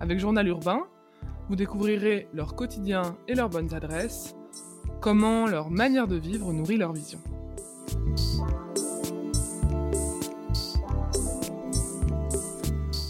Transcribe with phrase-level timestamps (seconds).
[0.00, 0.82] Avec Journal Urbain,
[1.48, 4.36] vous découvrirez leur quotidien et leurs bonnes adresses,
[5.00, 7.18] comment leur manière de vivre nourrit leur vision.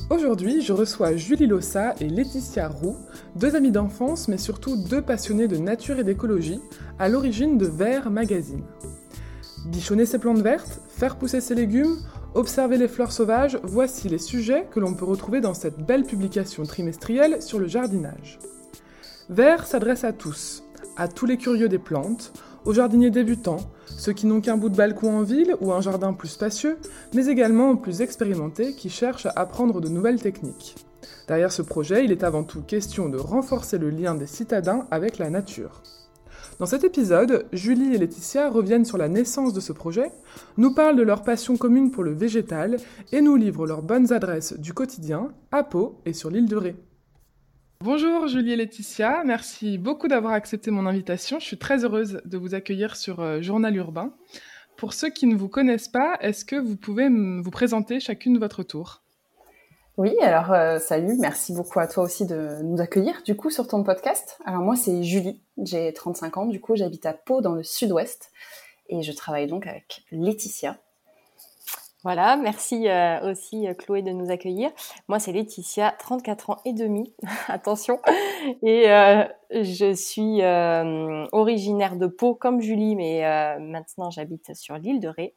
[0.09, 2.97] Aujourd'hui, je reçois Julie Lossa et Laetitia Roux,
[3.37, 6.61] deux amies d'enfance, mais surtout deux passionnés de nature et d'écologie,
[6.99, 8.65] à l'origine de Vert Magazine.
[9.67, 11.99] Bichonner ses plantes vertes, faire pousser ses légumes,
[12.35, 16.65] observer les fleurs sauvages, voici les sujets que l'on peut retrouver dans cette belle publication
[16.65, 18.39] trimestrielle sur le jardinage.
[19.29, 20.65] Vert s'adresse à tous,
[20.97, 22.33] à tous les curieux des plantes,
[22.65, 26.13] aux jardiniers débutants, ceux qui n'ont qu'un bout de balcon en ville ou un jardin
[26.13, 26.79] plus spacieux,
[27.15, 30.77] mais également aux plus expérimentés qui cherchent à apprendre de nouvelles techniques.
[31.27, 35.19] Derrière ce projet, il est avant tout question de renforcer le lien des citadins avec
[35.19, 35.83] la nature.
[36.59, 40.11] Dans cet épisode, Julie et Laetitia reviennent sur la naissance de ce projet,
[40.57, 42.79] nous parlent de leur passion commune pour le végétal
[43.13, 46.77] et nous livrent leurs bonnes adresses du quotidien à Pau et sur l'île de Ré.
[47.85, 51.39] Bonjour Julie et Laetitia, merci beaucoup d'avoir accepté mon invitation.
[51.39, 54.13] Je suis très heureuse de vous accueillir sur euh, Journal Urbain.
[54.77, 58.65] Pour ceux qui ne vous connaissent pas, est-ce que vous pouvez vous présenter chacune votre
[58.65, 59.05] tour?
[59.99, 63.67] Oui, alors euh, salut, merci beaucoup à toi aussi de nous accueillir du coup sur
[63.67, 64.39] ton podcast.
[64.45, 68.31] Alors moi c'est Julie, j'ai 35 ans, du coup j'habite à Pau dans le sud-ouest
[68.89, 70.77] et je travaille donc avec Laetitia.
[72.05, 74.71] Voilà, merci euh, aussi euh, Chloé de nous accueillir.
[75.09, 77.13] Moi c'est Laetitia, 34 ans et demi,
[77.49, 77.99] attention,
[78.63, 78.85] et
[79.51, 80.43] je suis
[81.33, 85.35] originaire de Pau comme Julie, mais maintenant j'habite sur l'île de Ré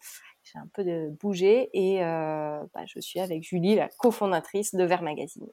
[0.51, 4.83] j'ai un peu de bougé et euh, bah, je suis avec Julie, la cofondatrice de
[4.83, 5.47] Vert Magazine.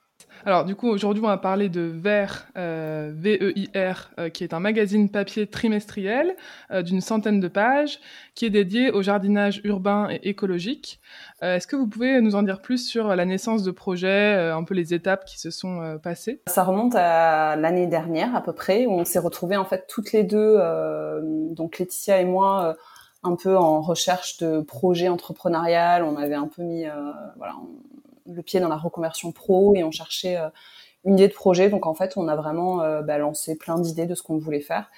[0.45, 4.61] Alors du coup, aujourd'hui, on va parler de Vert, euh, V-E-I-R, euh, qui est un
[4.61, 6.37] magazine papier trimestriel
[6.83, 8.01] d'une centaine de pages,
[8.35, 11.01] qui est dédié au jardinage urbain et écologique.
[11.43, 14.75] Est-ce que vous pouvez nous en dire plus sur la naissance de projet, un peu
[14.75, 16.43] les étapes qui se sont passées?
[16.49, 20.13] Ça remonte à l'année dernière à peu près, où on s'est retrouvés en fait toutes
[20.13, 20.59] les deux,
[21.53, 22.77] donc Laetitia et moi
[23.29, 26.03] un peu en recherche de projets entrepreneurial.
[26.03, 27.13] On avait un peu mis euh,
[28.27, 30.49] le pied dans la reconversion pro et on cherchait euh,
[31.05, 31.69] une idée de projet.
[31.69, 34.61] Donc en fait, on a vraiment euh, bah, lancé plein d'idées de ce qu'on voulait
[34.61, 34.91] faire.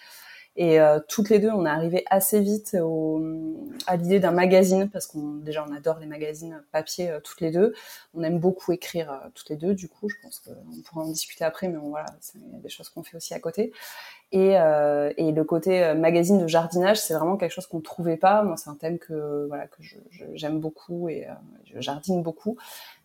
[0.56, 2.76] Et toutes les deux, on est arrivé assez vite
[3.86, 7.72] à l'idée d'un magazine parce qu'on déjà on adore les magazines papier toutes les deux.
[8.14, 9.74] On aime beaucoup écrire toutes les deux.
[9.74, 13.04] Du coup, je pense qu'on pourra en discuter après, mais voilà, c'est des choses qu'on
[13.04, 13.72] fait aussi à côté.
[14.32, 18.16] Et, euh, et, le côté euh, magazine de jardinage, c'est vraiment quelque chose qu'on trouvait
[18.16, 18.44] pas.
[18.44, 19.82] Moi, c'est un thème que voilà que
[20.34, 21.32] j'aime beaucoup et euh,
[21.64, 22.56] je jardine beaucoup.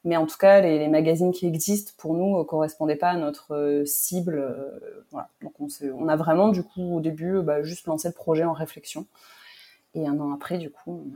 [0.03, 3.55] Mais en tout cas, les, magazines qui existent pour nous euh, correspondaient pas à notre
[3.55, 4.39] euh, cible.
[5.11, 5.29] voilà.
[5.41, 8.53] Donc on, on, a vraiment du coup au début bah, juste lancé le projet en
[8.53, 9.07] réflexion.
[9.95, 11.11] Et un an après, du coup,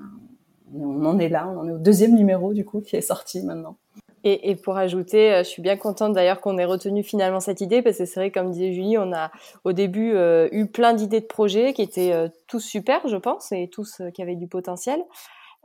[0.73, 1.47] on, on en est là.
[1.47, 3.77] On en est au deuxième numéro du coup qui est sorti maintenant.
[4.23, 7.61] Et, et, pour ajouter, euh, je suis bien contente d'ailleurs qu'on ait retenu finalement cette
[7.61, 9.31] idée parce que c'est vrai, comme disait Julie, on a
[9.63, 13.51] au début euh, eu plein d'idées de projets qui étaient euh, tous super, je pense,
[13.51, 15.01] et tous qui avaient du potentiel.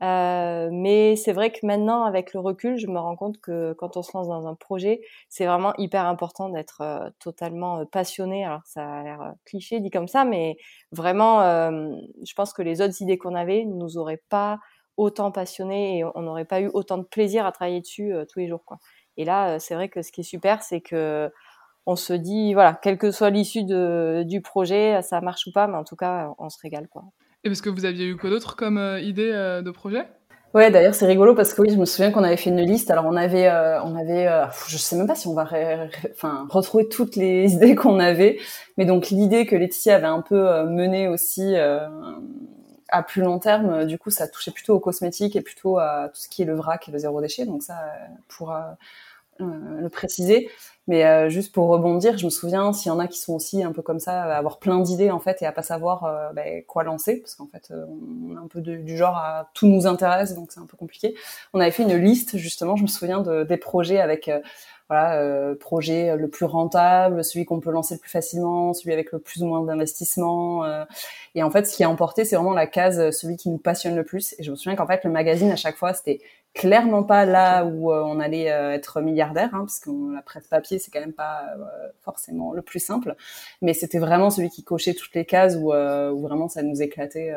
[0.01, 4.03] mais c'est vrai que maintenant, avec le recul, je me rends compte que quand on
[4.03, 6.83] se lance dans un projet, c'est vraiment hyper important d'être
[7.19, 8.45] totalement passionné.
[8.45, 10.57] Alors ça a l'air cliché dit comme ça, mais
[10.93, 14.59] vraiment, je pense que les autres idées qu'on avait nous auraient pas
[14.97, 18.39] autant passionné et on n'aurait pas eu autant de plaisir à travailler dessus euh, tous
[18.39, 18.65] les jours.
[18.65, 18.79] Quoi.
[19.17, 21.31] Et là, euh, c'est vrai que ce qui est super, c'est que
[21.87, 25.77] on se dit, voilà, quelle que soit l'issue du projet, ça marche ou pas, mais
[25.77, 26.89] en tout cas, on se régale.
[26.89, 27.05] Quoi.
[27.45, 30.09] Et parce que vous aviez eu quoi d'autre comme euh, idée de projet?
[30.55, 32.91] Ouais, d'ailleurs, c'est rigolo parce que oui, je me souviens qu'on avait fait une liste.
[32.91, 34.29] Alors, on avait, on avait,
[34.69, 35.47] je sais même pas si on va,
[36.13, 38.39] enfin, retrouver toutes les idées qu'on avait,
[38.79, 41.55] mais donc l'idée que Laetitia avait un peu menée aussi
[42.95, 46.09] à plus long terme, euh, du coup, ça touchait plutôt aux cosmétiques et plutôt à
[46.09, 47.45] tout ce qui est le vrac et le zéro déchet.
[47.45, 48.63] Donc ça, euh, pour euh,
[49.41, 50.49] le préciser.
[50.87, 53.73] Mais juste pour rebondir, je me souviens s'il y en a qui sont aussi un
[53.73, 56.85] peu comme ça, à avoir plein d'idées en fait et à pas savoir ben, quoi
[56.85, 60.53] lancer, parce qu'en fait, on est un peu du genre à tout nous intéresse, donc
[60.53, 61.15] c'est un peu compliqué.
[61.55, 64.31] On avait fait une liste justement, je me souviens de, des projets avec
[64.89, 69.13] voilà, euh, projet le plus rentable, celui qu'on peut lancer le plus facilement, celui avec
[69.13, 70.65] le plus ou moins d'investissement.
[70.65, 70.85] Euh.
[71.35, 73.97] et en fait, ce qui a emporté, c'est vraiment la case celui qui nous passionne
[73.97, 74.35] le plus.
[74.39, 76.21] Et je me souviens qu'en fait, le magazine à chaque fois, c'était
[76.53, 80.91] clairement pas là où on allait être milliardaire, hein, parce que la presse papier, c'est
[80.91, 81.43] quand même pas
[82.03, 83.17] forcément le plus simple.
[83.63, 87.35] Mais c'était vraiment celui qui cochait toutes les cases où, où vraiment ça nous éclatait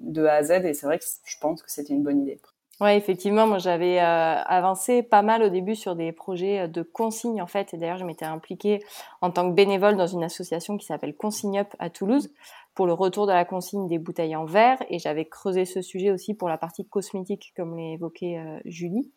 [0.00, 0.50] de A à Z.
[0.64, 2.40] Et c'est vrai que je pense que c'était une bonne idée.
[2.78, 4.02] Ouais, effectivement, moi j'avais euh,
[4.44, 7.72] avancé pas mal au début sur des projets euh, de consigne en fait.
[7.72, 8.80] Et d'ailleurs, je m'étais impliquée
[9.22, 12.30] en tant que bénévole dans une association qui s'appelle Consigne Up à Toulouse
[12.74, 14.76] pour le retour de la consigne des bouteilles en verre.
[14.90, 19.10] Et j'avais creusé ce sujet aussi pour la partie cosmétique, comme l'évoquait euh, Julie.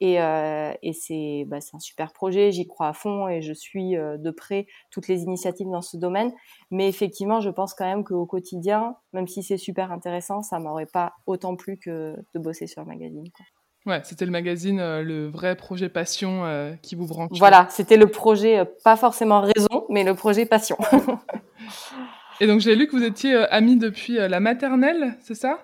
[0.00, 3.96] Et, euh, et c'est bah, un super projet, j'y crois à fond et je suis
[3.96, 6.32] euh, de près toutes les initiatives dans ce domaine.
[6.70, 10.86] Mais effectivement, je pense quand même qu'au quotidien, même si c'est super intéressant, ça m'aurait
[10.86, 13.30] pas autant plu que de bosser sur le magazine.
[13.34, 13.46] Quoi.
[13.86, 17.30] Ouais, c'était le magazine, euh, le vrai projet passion euh, qui vous branche.
[17.38, 20.76] Voilà, c'était le projet, euh, pas forcément raison, mais le projet passion.
[22.40, 25.60] et donc j'ai lu que vous étiez amis depuis la maternelle, c'est ça?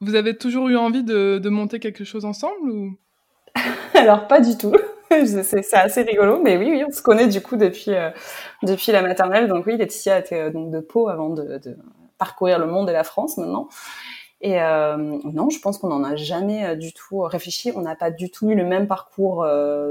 [0.00, 2.98] Vous avez toujours eu envie de, de monter quelque chose ensemble ou?
[3.94, 4.74] Alors pas du tout.
[5.26, 8.10] c'est assez rigolo, mais oui, on se connaît du coup depuis euh,
[8.62, 9.48] la maternelle.
[9.48, 11.60] Donc oui, Laetitia était euh, donc de Pau avant de,
[12.18, 13.68] parcourir le monde et la France maintenant.
[14.40, 17.72] Et euh, non, je pense qu'on n'en a jamais du tout réfléchi.
[17.74, 19.46] On n'a pas du tout eu le même parcours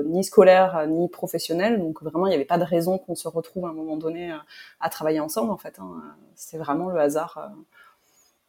[0.05, 1.79] ni scolaire ni professionnel.
[1.79, 4.31] Donc vraiment, il n'y avait pas de raison qu'on se retrouve à un moment donné
[4.79, 5.51] à travailler ensemble.
[5.51, 6.03] En fait, hein.
[6.35, 7.51] c'est vraiment le hasard,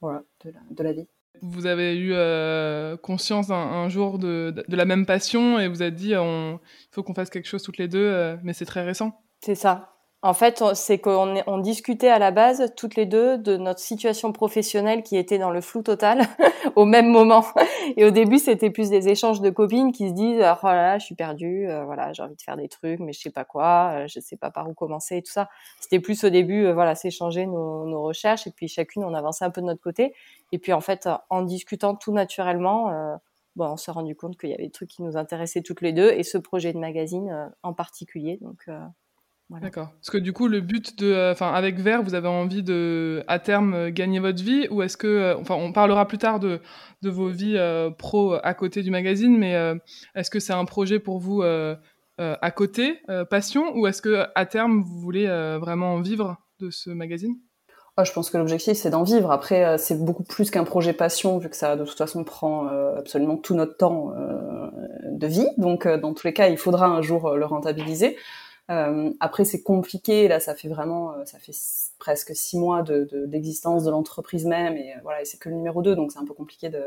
[0.02, 1.08] de la vie.
[1.42, 5.90] Vous avez eu euh, conscience un, jour de, de, la même passion et vous avez
[5.90, 6.58] dit il
[6.90, 9.20] faut qu'on fasse quelque chose toutes les deux, euh, mais c'est très récent.
[9.40, 9.93] C'est ça.
[10.24, 14.32] En fait, c'est qu'on on discutait à la base toutes les deux de notre situation
[14.32, 16.22] professionnelle qui était dans le flou total
[16.76, 17.44] au même moment.
[17.98, 20.98] Et au début, c'était plus des échanges de copines qui se disent oh là là,
[20.98, 23.44] je suis perdue, euh, voilà, j'ai envie de faire des trucs, mais je sais pas
[23.44, 25.50] quoi, euh, je sais pas par où commencer et tout ça.
[25.78, 29.44] C'était plus au début, euh, voilà, s'échanger nos, nos, recherches et puis chacune on avançait
[29.44, 30.14] un peu de notre côté.
[30.52, 33.18] Et puis en fait, en discutant tout naturellement.
[33.56, 35.92] Bon, on s'est rendu compte qu'il y avait des trucs qui nous intéressaient toutes les
[35.92, 38.38] deux et ce projet de magazine en particulier.
[38.40, 38.66] Donc,
[39.50, 39.90] D'accord.
[40.00, 43.22] Parce que du coup, le but de, euh, enfin, avec Vert, vous avez envie de,
[43.28, 46.40] à terme, euh, gagner votre vie, ou est-ce que, euh, enfin, on parlera plus tard
[46.40, 46.60] de,
[47.02, 47.58] de vos vies
[47.98, 49.54] pro à côté du magazine, mais
[50.14, 54.82] est-ce que c'est un projet pour vous à côté, passion, ou est-ce que à terme
[54.82, 55.26] vous voulez
[55.60, 57.36] vraiment vivre de ce magazine?
[57.98, 59.30] Oh, Je pense que l'objectif c'est d'en vivre.
[59.30, 63.36] Après, c'est beaucoup plus qu'un projet passion, vu que ça de toute façon prend absolument
[63.36, 64.14] tout notre temps
[65.10, 65.48] de vie.
[65.58, 68.16] Donc, dans tous les cas, il faudra un jour le rentabiliser.
[68.70, 70.28] Euh, après, c'est compliqué.
[70.28, 71.52] Là, ça fait vraiment, euh, ça fait
[71.98, 75.82] presque six mois de, d'existence de, l'entreprise même, et euh, voilà, c'est que le numéro
[75.82, 76.82] 2, donc c'est un peu compliqué de,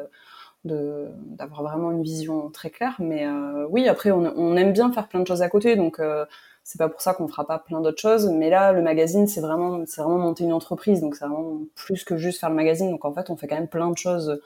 [0.65, 2.95] de, d'avoir vraiment une vision très claire.
[2.99, 5.99] Mais euh, oui, après, on, on, aime bien faire plein de choses à côté, donc
[5.99, 6.25] euh,
[6.63, 8.29] c'est pas pour ça qu'on fera pas plein d'autres choses.
[8.29, 12.03] Mais là, le magazine, c'est vraiment, c'est vraiment monter une entreprise, donc c'est vraiment plus
[12.03, 12.91] que juste faire le magazine.
[12.91, 14.41] Donc en fait, on fait quand même plein de choses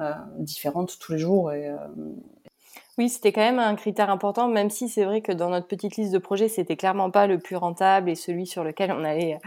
[0.00, 1.70] euh, différentes tous les jours, et,
[2.98, 5.96] oui, c'était quand même un critère important, même si c'est vrai que dans notre petite
[5.96, 9.38] liste de projets, c'était clairement pas le plus rentable et celui sur lequel on allait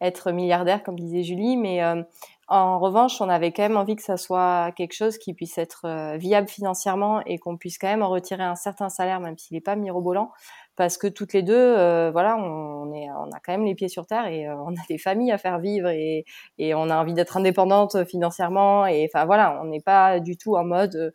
[0.00, 1.56] être milliardaire, comme disait Julie.
[1.56, 2.02] Mais euh,
[2.48, 5.82] en revanche, on avait quand même envie que ça soit quelque chose qui puisse être
[5.84, 9.56] euh, viable financièrement et qu'on puisse quand même en retirer un certain salaire, même s'il
[9.56, 10.32] n'est pas mirobolant,
[10.74, 13.88] parce que toutes les deux, euh, voilà, on, est, on a quand même les pieds
[13.88, 16.24] sur terre et on a des familles à faire vivre et,
[16.58, 18.84] et on a envie d'être indépendante financièrement.
[18.86, 21.10] Et enfin voilà, on n'est pas du tout en mode euh,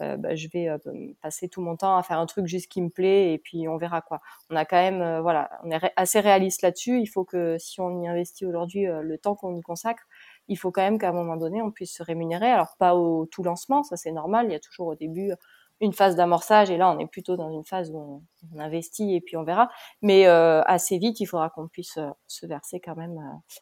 [0.00, 0.78] bah, je vais euh,
[1.20, 3.76] passer tout mon temps à faire un truc juste qui me plaît et puis on
[3.76, 4.20] verra quoi.
[4.50, 7.00] On a quand même, euh, voilà, on est assez réaliste là-dessus.
[7.00, 10.04] Il faut que si on y investit aujourd'hui le temps qu'on y consacre,
[10.48, 12.50] il faut quand même qu'à un moment donné on puisse se rémunérer.
[12.50, 14.46] Alors pas au tout lancement, ça c'est normal.
[14.46, 15.32] Il y a toujours au début
[15.80, 18.22] une phase d'amorçage et là on est plutôt dans une phase où
[18.52, 19.68] on, investit et puis on verra.
[20.02, 23.20] Mais assez vite, il faudra qu'on puisse se verser quand même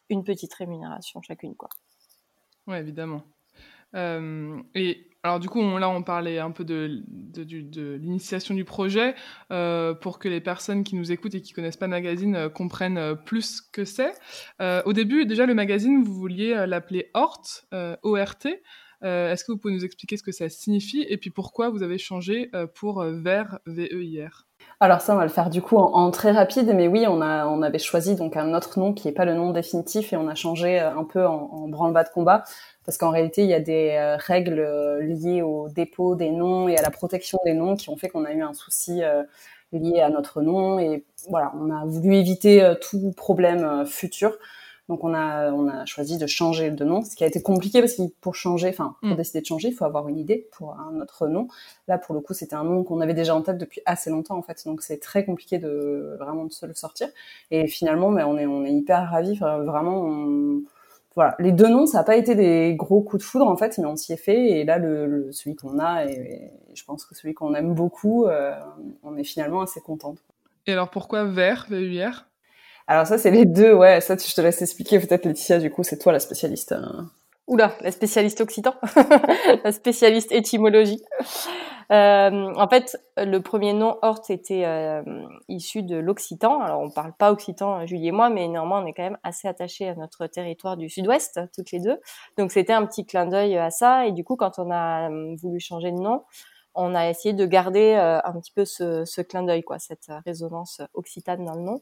[0.09, 1.69] une petite rémunération chacune quoi.
[2.67, 3.23] Oui, évidemment.
[3.93, 7.03] Et alors du coup, là, on parlait un peu de,
[7.97, 9.15] l'initiation du projet
[9.51, 12.49] euh, pour que les personnes qui nous écoutent et qui connaissent pas le magazine euh,
[12.49, 14.13] comprennent euh, plus que c'est.
[14.85, 17.65] au début, déjà, le magazine, vous vouliez l'appeler ORT,
[18.03, 18.47] ORT.
[19.01, 21.97] Est-ce que vous pouvez nous expliquer ce que ça signifie et puis pourquoi vous avez
[21.97, 24.48] changé pour VER, V-E-I-R
[24.81, 27.45] alors ça, on va le faire du coup en, très rapide, mais oui, on, a,
[27.47, 30.29] on avait choisi donc un autre nom qui n'est pas le nom définitif et on
[30.29, 32.45] a changé un peu en, branle-bas de combat
[32.85, 36.69] parce qu'en réalité, il y a des euh, règles euh, liées au dépôt des noms
[36.69, 39.23] et à la protection des noms qui ont fait qu'on a eu un souci euh,
[39.73, 40.79] lié à notre nom.
[40.79, 44.37] Et voilà, on a voulu éviter tout problème futur.
[44.89, 47.79] Donc on a on a choisi de changer de nom, ce qui a été compliqué
[47.79, 49.17] parce que pour changer, enfin pour mm.
[49.17, 51.47] décider de changer, il faut avoir une idée pour un autre nom.
[51.87, 54.35] Là pour le coup c'était un nom qu'on avait déjà en tête depuis assez longtemps
[54.35, 57.07] en fait, donc c'est très compliqué de vraiment de se le sortir.
[57.51, 60.09] Et finalement, mais on est on est hyper ravis, vraiment.
[61.13, 63.77] voilà, les deux noms, ça n'a pas été des gros coups de foudre en fait,
[63.77, 64.59] mais on s'y est fait.
[64.59, 68.55] Et là, le, celui qu'on a, et, je pense que celui qu'on aime beaucoup, euh,
[69.03, 70.17] on est finalement assez contente.
[70.65, 72.25] Et alors pourquoi vert, VUR
[72.89, 74.01] alors ça, c'est les deux, ouais.
[74.01, 74.99] Ça, je te laisse expliquer.
[74.99, 76.71] Peut-être Laetitia, du coup, c'est toi la spécialiste.
[76.71, 77.11] Hein.
[77.45, 78.73] Oula, la spécialiste occitan,
[79.63, 80.99] la spécialiste étymologie.
[81.91, 85.03] Euh, en fait, le premier nom Hort était euh,
[85.47, 86.61] issu de l'occitan.
[86.61, 89.47] Alors, on parle pas occitan, Julie et moi, mais néanmoins, on est quand même assez
[89.47, 91.99] attachés à notre territoire du sud-ouest, toutes les deux.
[92.39, 94.07] Donc, c'était un petit clin d'œil à ça.
[94.07, 96.23] Et du coup, quand on a euh, voulu changer de nom,
[96.73, 100.81] on a essayé de garder un petit peu ce, ce clin d'œil, quoi, cette résonance
[100.93, 101.81] occitane dans le nom.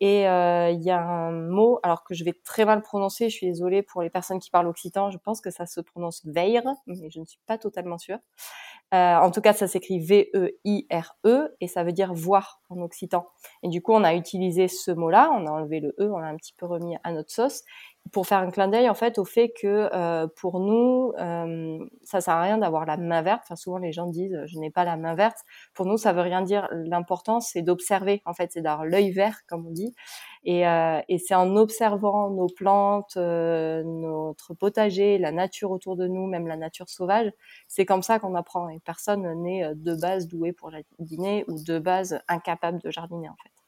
[0.00, 3.36] Et euh, il y a un mot, alors que je vais très mal prononcer, je
[3.36, 6.64] suis désolée pour les personnes qui parlent occitan, je pense que ça se prononce veire,
[6.86, 8.18] mais je ne suis pas totalement sûre.
[8.94, 13.26] Euh, en tout cas, ça s'écrit V-E-I-R-E -E, et ça veut dire voir en occitan.
[13.62, 16.28] Et du coup, on a utilisé ce mot-là, on a enlevé le E, on l'a
[16.28, 17.62] un petit peu remis à notre sauce
[18.10, 22.20] pour faire un clin d'œil en fait au fait que euh, pour nous euh, ça
[22.20, 23.42] sert à rien d'avoir la main verte.
[23.44, 25.38] Enfin souvent les gens disent je n'ai pas la main verte.
[25.72, 26.68] Pour nous ça veut rien dire.
[26.72, 29.94] L'important c'est d'observer en fait c'est d'avoir l'œil vert comme on dit.
[30.44, 36.08] Et, euh, et c'est en observant nos plantes euh, notre potager la nature autour de
[36.08, 37.30] nous même la nature sauvage
[37.68, 38.68] c'est comme ça qu'on apprend.
[38.68, 43.28] Et personne n'est euh, de base doué pour jardiner ou de base incapable de jardiner
[43.28, 43.61] en fait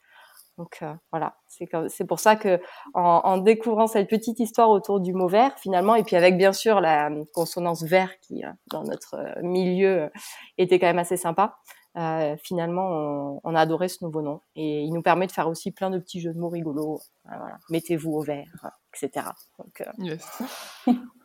[0.56, 2.61] donc euh, voilà, c'est pour ça que
[2.94, 6.52] en, en, découvrant cette petite histoire autour du mot vert finalement, et puis avec bien
[6.52, 10.11] sûr la consonance vert qui euh, dans notre euh, milieu
[10.56, 11.56] était quand même assez sympa.
[11.96, 15.49] Euh, finalement, on, on, a adoré ce nouveau nom et il nous permet de faire
[15.49, 17.00] aussi plein de petits jeux de mots rigolos.
[17.25, 17.58] Voilà.
[17.70, 19.28] Mettez-vous au vert, etc.
[19.58, 20.42] Donc, yes.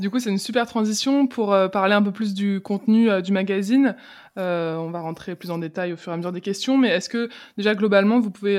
[0.00, 3.20] Du coup, c'est une super transition pour euh, parler un peu plus du contenu euh,
[3.20, 3.96] du magazine.
[4.38, 6.88] Euh, on va rentrer plus en détail au fur et à mesure des questions, mais
[6.88, 7.28] est-ce que
[7.58, 8.56] déjà globalement, vous pouvez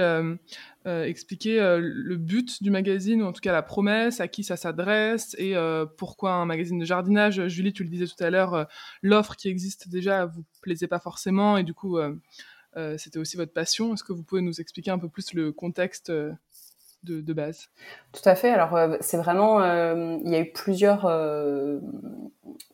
[0.86, 5.36] expliquer le but du magazine, ou en tout cas la promesse, à qui ça s'adresse,
[5.40, 5.56] et
[5.98, 7.48] pourquoi un magazine de jardinage?
[7.48, 8.68] Julie, tu le disais tout à l'heure,
[9.02, 11.98] l'offre qui existe déjà vous plaisait pas forcément, et du coup,
[12.98, 13.94] c'était aussi votre passion.
[13.94, 16.12] Est-ce que vous pouvez nous expliquer un peu plus le contexte
[17.04, 17.70] de, base
[18.12, 18.50] Tout à fait.
[18.50, 21.80] Alors euh, c'est vraiment, euh, il y a eu plusieurs, euh,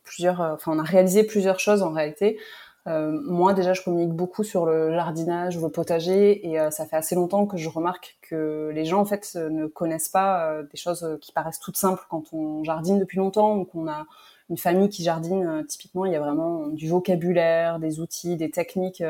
[0.03, 2.38] plusieurs, enfin on a réalisé plusieurs choses en réalité.
[2.86, 7.15] moi déjà je communique beaucoup sur le jardinage ou le potager et ça fait assez
[7.15, 11.34] longtemps que je remarque que les gens en fait ne connaissent pas des choses qui
[11.34, 14.05] paraissent toutes simples quand on jardine depuis longtemps ou qu'on a
[14.50, 15.65] une famille qui jardine.
[15.67, 19.03] typiquement il y a vraiment du vocabulaire, des outils, des techniques,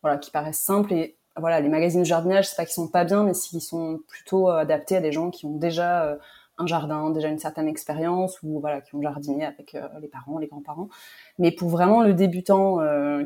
[0.00, 3.04] voilà qui paraissent simples et voilà, les magazines de jardinage, c'est pas qu'ils sont pas
[3.04, 6.16] bien, mais s'ils sont plutôt euh, adaptés à des gens qui ont déjà euh,
[6.58, 10.38] un jardin, déjà une certaine expérience, ou voilà, qui ont jardiné avec euh, les parents,
[10.38, 10.88] les grands-parents.
[11.38, 12.78] Mais pour vraiment le débutant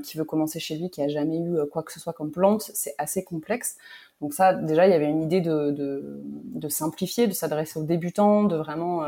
[0.02, 2.70] qui veut commencer chez lui, qui a jamais eu quoi que ce soit comme plante,
[2.75, 3.76] c'est assez complexe.
[4.20, 7.84] Donc ça, déjà, il y avait une idée de, de, de simplifier, de s'adresser aux
[7.84, 9.02] débutants, de vraiment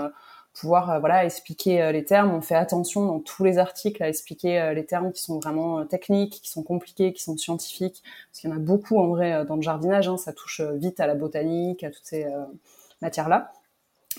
[0.59, 2.33] pouvoir euh, voilà expliquer euh, les termes.
[2.33, 5.85] On fait attention dans tous les articles à expliquer euh, les termes qui sont vraiment
[5.87, 9.45] techniques, qui sont compliqués, qui sont scientifiques, parce qu'il y en a beaucoup en vrai
[9.45, 10.09] dans le jardinage.
[10.09, 12.27] Hein, ça touche vite à la botanique, à toutes ces
[13.03, 13.53] matières là.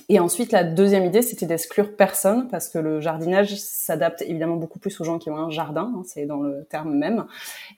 [0.10, 4.80] Et ensuite, la deuxième idée, c'était d'exclure personne, parce que le jardinage s'adapte évidemment beaucoup
[4.80, 7.26] plus aux gens qui ont un jardin, hein, c'est dans le terme même.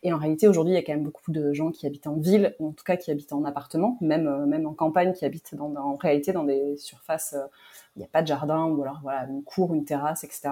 [0.04, 2.16] Et en réalité, aujourd'hui, il y a quand même beaucoup de gens qui habitent en
[2.16, 5.56] ville, ou en tout cas qui habitent en appartement, même même en campagne, qui habitent
[5.60, 7.36] en réalité dans des surfaces
[7.96, 10.50] il n'y a pas de jardin ou alors voilà une cour, une terrasse, etc.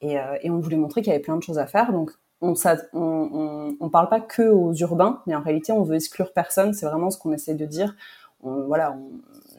[0.00, 1.92] Et, euh, et on voulait montrer qu'il y avait plein de choses à faire.
[1.92, 2.54] Donc on
[2.92, 6.74] on, parle pas que aux urbains, mais en réalité on veut exclure personne.
[6.74, 7.94] C'est vraiment ce qu'on essaie de dire.
[8.42, 8.96] voilà,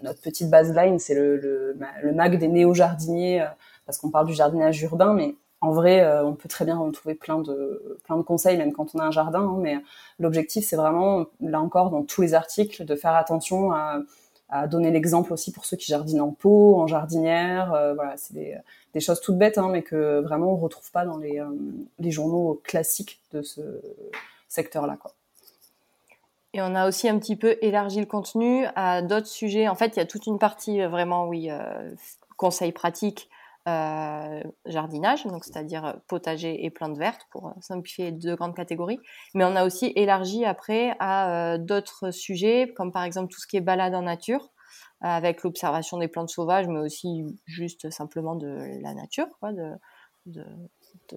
[0.03, 1.75] notre petite baseline, c'est le,
[2.13, 3.47] mag des néo-jardiniers, euh,
[3.85, 7.15] parce qu'on parle du jardinage urbain, mais en vrai, euh, on peut très bien retrouver
[7.15, 9.39] plein de plein de conseils, même quand on a un jardin.
[9.41, 9.77] Hein, mais
[10.19, 15.33] l'objectif, c'est vraiment, là encore, dans tous les articles, de faire attention à donner l'exemple
[15.33, 17.73] aussi pour ceux qui jardinent en pot, en jardinière.
[17.73, 21.17] Euh, voilà, c'est des, choses toutes bêtes, hein, mais que vraiment on retrouve pas dans
[21.17, 21.41] les,
[22.11, 23.61] journaux classiques de ce
[24.47, 24.97] secteur-là.
[26.53, 29.67] Et on a aussi un petit peu élargi le contenu à d'autres sujets.
[29.67, 31.49] En fait, il y a toute une partie euh, vraiment, oui,
[32.37, 33.29] conseils pratiques,
[33.69, 38.99] euh, jardinage, donc c'est-à-dire potager et plantes vertes pour simplifier deux grandes catégories.
[39.35, 43.47] Mais on a aussi élargi après à euh, d'autres sujets, comme par exemple tout ce
[43.47, 44.49] qui est balade en nature,
[44.99, 49.27] avec l'observation des plantes sauvages, mais aussi juste simplement de la nature,
[50.25, 50.43] de,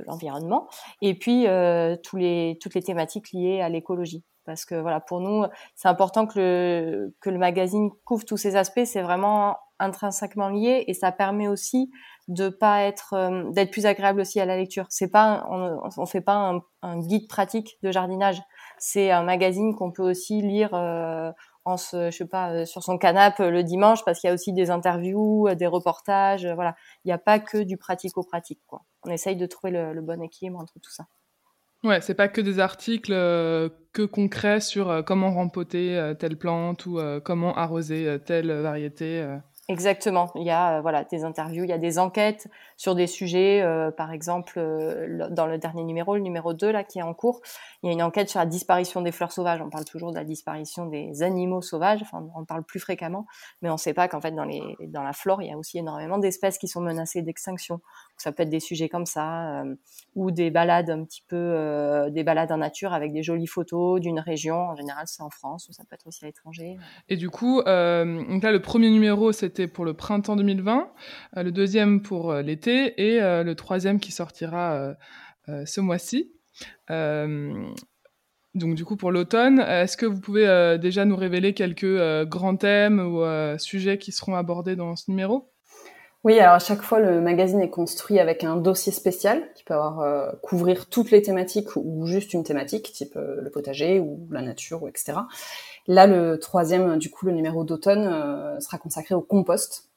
[0.07, 0.69] l'environnement.
[1.03, 4.23] Et puis euh, tous les, toutes les thématiques liées à l'écologie.
[4.47, 8.57] Parce que voilà, pour nous, c'est important que le, que le magazine couvre tous ces
[8.57, 8.85] aspects.
[8.85, 11.91] C'est vraiment intrinsèquement liés et ça permet aussi
[12.29, 14.87] de pas être euh, d'être plus agréable aussi à la lecture.
[14.89, 18.41] C'est pas on, on fait pas un, guide pratique de jardinage.
[18.79, 21.31] C'est un magazine qu'on peut aussi lire euh,
[21.65, 24.53] en je sais pas euh, sur son canapé le dimanche parce qu'il y a aussi
[24.53, 26.75] des interviews, des reportages, voilà.
[27.05, 28.83] Il n'y a pas que du pratico-pratique quoi.
[29.05, 31.07] On essaye de trouver le, le, bon équilibre entre tout ça.
[31.87, 37.55] Ouais, c'est pas que des articles que concrets sur comment rempoter telle plante ou comment
[37.55, 39.25] arroser telle variété.
[39.69, 40.31] Exactement.
[40.37, 43.63] Il y a euh, voilà des interviews, il y a des enquêtes sur des sujets.
[43.63, 47.15] Euh, par exemple, euh, dans le dernier numéro, le numéro 2 là qui est en
[47.15, 47.41] cours,
[47.83, 49.61] il y a une enquête sur la disparition des fleurs sauvages.
[49.61, 52.01] On parle toujours de la disparition des animaux sauvages.
[52.03, 53.27] Enfin, on parle plus fréquemment,
[53.61, 55.59] mais on ne sait pas qu'en fait dans les dans la flore, il y a
[55.59, 57.81] aussi énormément d'espèces qui sont menacées d'extinction.
[58.19, 59.63] Ça peut être des sujets comme ça
[60.15, 64.21] ou des balades un petit peu des balades en nature avec des jolies photos d'une
[64.21, 64.57] région.
[64.57, 66.77] En général, c'est en France ou ça peut être aussi à l'étranger.
[67.09, 70.91] Et du coup, donc là, le premier numéro, c'était pour le printemps 2020,
[71.37, 74.95] euh, le deuxième pour euh, l'été et euh, le troisième qui sortira
[75.65, 76.33] ce mois-ci.
[76.89, 82.99] donc du coup pour l'automne, est-ce que vous pouvez déjà nous révéler quelques grands thèmes
[82.99, 83.23] ou
[83.59, 85.53] sujets qui seront abordés dans ce numéro?
[86.27, 89.73] Oui, alors à chaque fois, le magazine est construit avec un dossier spécial qui peut
[89.73, 94.87] avoir couvrir toutes les thématiques ou juste une thématique, type le potager ou la nature
[94.89, 95.15] etc.
[95.89, 99.89] Là, le troisième, du coup, le numéro d'automne euh, sera consacré au compost.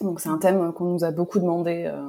[0.00, 2.00] Donc c'est un thème qu'on nous a beaucoup demandé euh,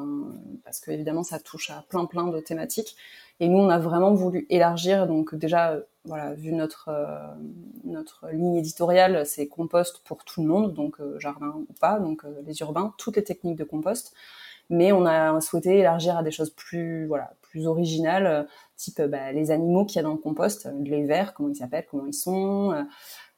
[0.64, 2.96] parce que évidemment ça touche à plein plein de thématiques.
[3.40, 5.08] Et nous, on a vraiment voulu élargir.
[5.08, 5.76] Donc déjà,
[6.06, 7.36] voilà, vu notre euh,
[7.84, 12.60] notre ligne éditoriale, c'est compost pour tout le monde, donc jardin ou pas, donc les
[12.62, 14.14] urbains, toutes les techniques de compost.
[14.72, 18.48] Mais on a souhaité élargir à des choses plus voilà plus originales
[18.80, 21.56] type bah, les animaux qu'il y a dans le compost, euh, les vers, comment ils
[21.56, 22.72] s'appellent, comment ils sont.
[22.72, 22.84] Euh,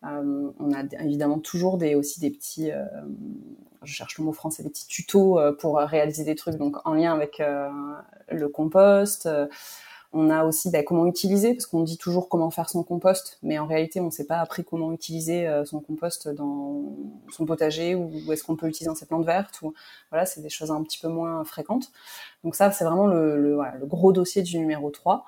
[0.06, 2.72] euh, on a évidemment toujours des, aussi des petits,
[3.84, 7.14] je cherche le mot français, des petits tutos pour réaliser des trucs donc en lien
[7.14, 9.30] avec le compost.
[10.14, 13.60] On a aussi bah, comment utiliser, parce qu'on dit toujours comment faire son compost, mais
[13.60, 16.84] en réalité, on ne sait pas appris comment utiliser son compost dans
[17.32, 19.62] son potager ou est-ce qu'on peut l'utiliser dans ses plantes vertes.
[19.62, 19.74] Ou,
[20.10, 21.92] voilà, c'est des choses un petit peu moins fréquentes.
[22.44, 25.24] Donc ça, c'est vraiment le, le, voilà, le, gros dossier du numéro 3.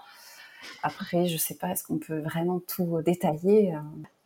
[0.82, 3.80] Après, je sais pas, est-ce qu'on peut vraiment tout détailler euh?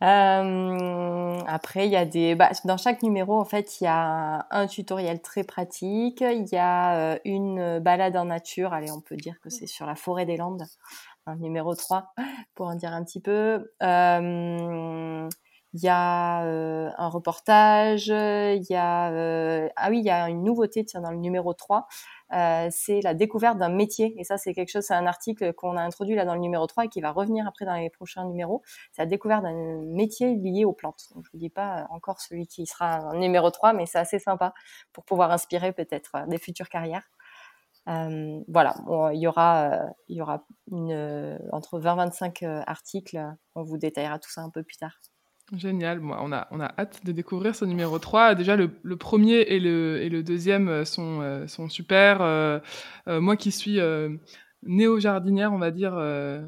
[0.06, 4.46] euh, Après, il y a des, bah, dans chaque numéro, en fait, il y a
[4.50, 6.20] un tutoriel très pratique.
[6.20, 8.72] Il y a euh, une balade en nature.
[8.72, 10.64] Allez, on peut dire que c'est sur la forêt des Landes,
[11.38, 12.14] numéro 3,
[12.54, 13.70] pour en dire un petit peu.
[15.74, 20.28] Il y a euh, un reportage, il y a euh, ah oui, il y a
[20.28, 21.86] une nouveauté dans le numéro 3,
[22.32, 25.76] euh, c'est la découverte d'un métier et ça c'est quelque chose c'est un article qu'on
[25.76, 28.24] a introduit là dans le numéro 3 et qui va revenir après dans les prochains
[28.24, 31.08] numéros, c'est la découverte d'un métier lié aux plantes.
[31.14, 33.98] Donc je vous dis pas encore celui qui sera dans le numéro 3 mais c'est
[33.98, 34.54] assez sympa
[34.92, 37.10] pour pouvoir inspirer peut-être des futures carrières.
[37.86, 38.74] Voilà,
[39.14, 39.70] il y aura,
[40.08, 43.18] il y aura une, entre 20-25 articles.
[43.54, 44.98] On vous détaillera tout ça un peu plus tard.
[45.56, 48.34] Génial, Moi, on, a, on a hâte de découvrir ce numéro 3.
[48.34, 52.20] Déjà, le, le premier et le, et le deuxième euh, sont, euh, sont super.
[52.20, 52.60] Euh,
[53.06, 53.80] moi qui suis
[54.64, 55.96] néo-jardinière, on va dire,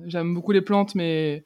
[0.05, 1.45] j'aime beaucoup les plantes, mais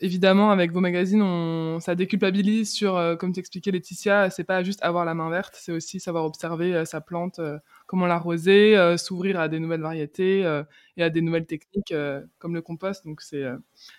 [0.00, 5.04] évidemment, avec vos magazines, on, ça déculpabilise sur, comme t'expliquais Laetitia, c'est pas juste avoir
[5.04, 7.40] la main verte, c'est aussi savoir observer sa plante
[7.86, 10.64] comment l'arroser, euh, s'ouvrir à des nouvelles variétés euh,
[10.96, 13.04] et à des nouvelles techniques euh, comme le compost.
[13.04, 13.44] Donc c'est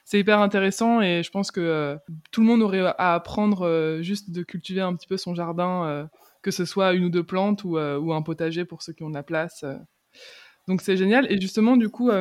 [0.04, 1.98] c'est hyper intéressant et je pense que
[2.32, 6.10] tout le monde aurait à apprendre juste de cultiver un petit peu son jardin,
[6.42, 9.10] que ce soit une ou deux plantes ou, ou, un potager pour ceux qui ont
[9.10, 9.64] de la place.
[10.68, 11.32] Donc c'est génial.
[11.32, 12.12] Et justement, du coup,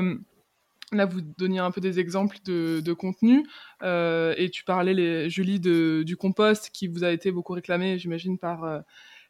[0.93, 3.47] là, vous donniez un peu des exemples de, de contenu
[3.83, 8.39] et tu parlais, les, Julie, de, du compost qui vous a été beaucoup réclamé, j'imagine,
[8.39, 8.83] par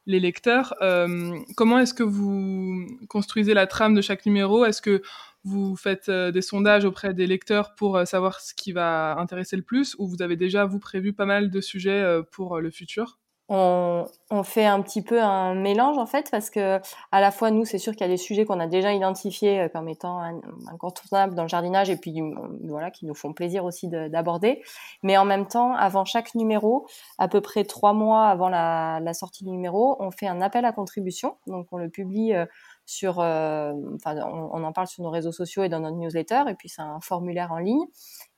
[0.07, 0.75] les lecteurs.
[0.83, 4.65] Euh, comment est-ce que vous construisez la trame de chaque numéro?
[4.65, 5.03] Est-ce que
[5.45, 9.57] vous faites euh, des sondages auprès des lecteurs pour euh, savoir ce qui va intéresser
[9.57, 9.97] le plus?
[9.99, 13.19] Ou vous avez déjà, vous, prévu pas mal de sujets pour le futur?
[13.49, 16.81] On, on, fait un petit peu un mélange en fait parce que
[17.13, 19.61] à la fois nous c'est sûr qu'il y a des sujets qu'on a déjà identifiés
[19.61, 20.21] euh, comme étant
[20.73, 22.21] incontournables dans le jardinage et puis
[22.65, 24.63] voilà qui nous font plaisir aussi d'aborder.
[25.03, 26.87] Mais en même temps avant chaque numéro
[27.19, 30.65] à peu près trois mois avant la, la, sortie du numéro on fait un appel
[30.65, 31.37] à contribution.
[31.47, 32.47] Donc on le publie euh,
[32.87, 36.55] sur, euh, enfin, on, en parle sur nos réseaux sociaux et dans notre newsletter, et
[36.55, 37.85] puis c'est un formulaire en ligne.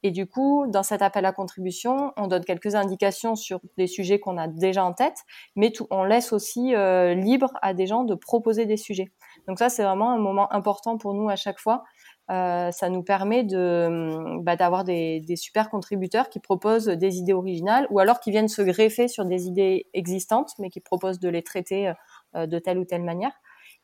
[0.03, 4.19] Et du coup, dans cet appel à contribution, on donne quelques indications sur des sujets
[4.19, 5.19] qu'on a déjà en tête,
[5.55, 9.13] mais tout, on laisse aussi euh, libre à des gens de proposer des sujets.
[9.47, 11.85] Donc ça, c'est vraiment un moment important pour nous à chaque fois,
[12.31, 17.33] euh, ça nous permet de bah, d'avoir des, des, super contributeurs qui proposent des idées
[17.33, 21.31] originales ou alors qui viennent se greffer sur des idées existantes, mais qui proposent de
[21.31, 21.93] les traiter
[22.37, 23.33] euh, de telle ou telle manière.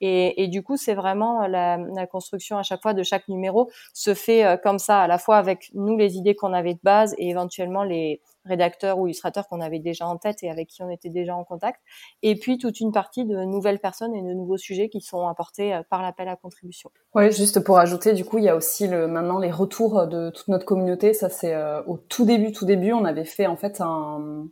[0.06, 4.12] Et, du coup, c'est vraiment la, la, construction à chaque fois de chaque numéro se
[4.12, 7.14] fait euh, comme ça, à la fois avec nous les idées qu'on avait de base
[7.16, 10.90] et éventuellement les rédacteurs ou illustrateurs qu'on avait déjà en tête et avec qui on
[10.90, 11.80] était déjà en contact,
[12.22, 15.74] et puis toute une partie de nouvelles personnes et de nouveaux sujets qui sont apportés
[15.74, 16.90] euh, par l'appel à contribution.
[17.14, 20.48] Oui, juste pour ajouter, du coup, il y a aussi maintenant les retours de toute
[20.48, 21.14] notre communauté.
[21.14, 24.48] Ça, c'est euh, au tout début, tout début, on avait fait en fait un,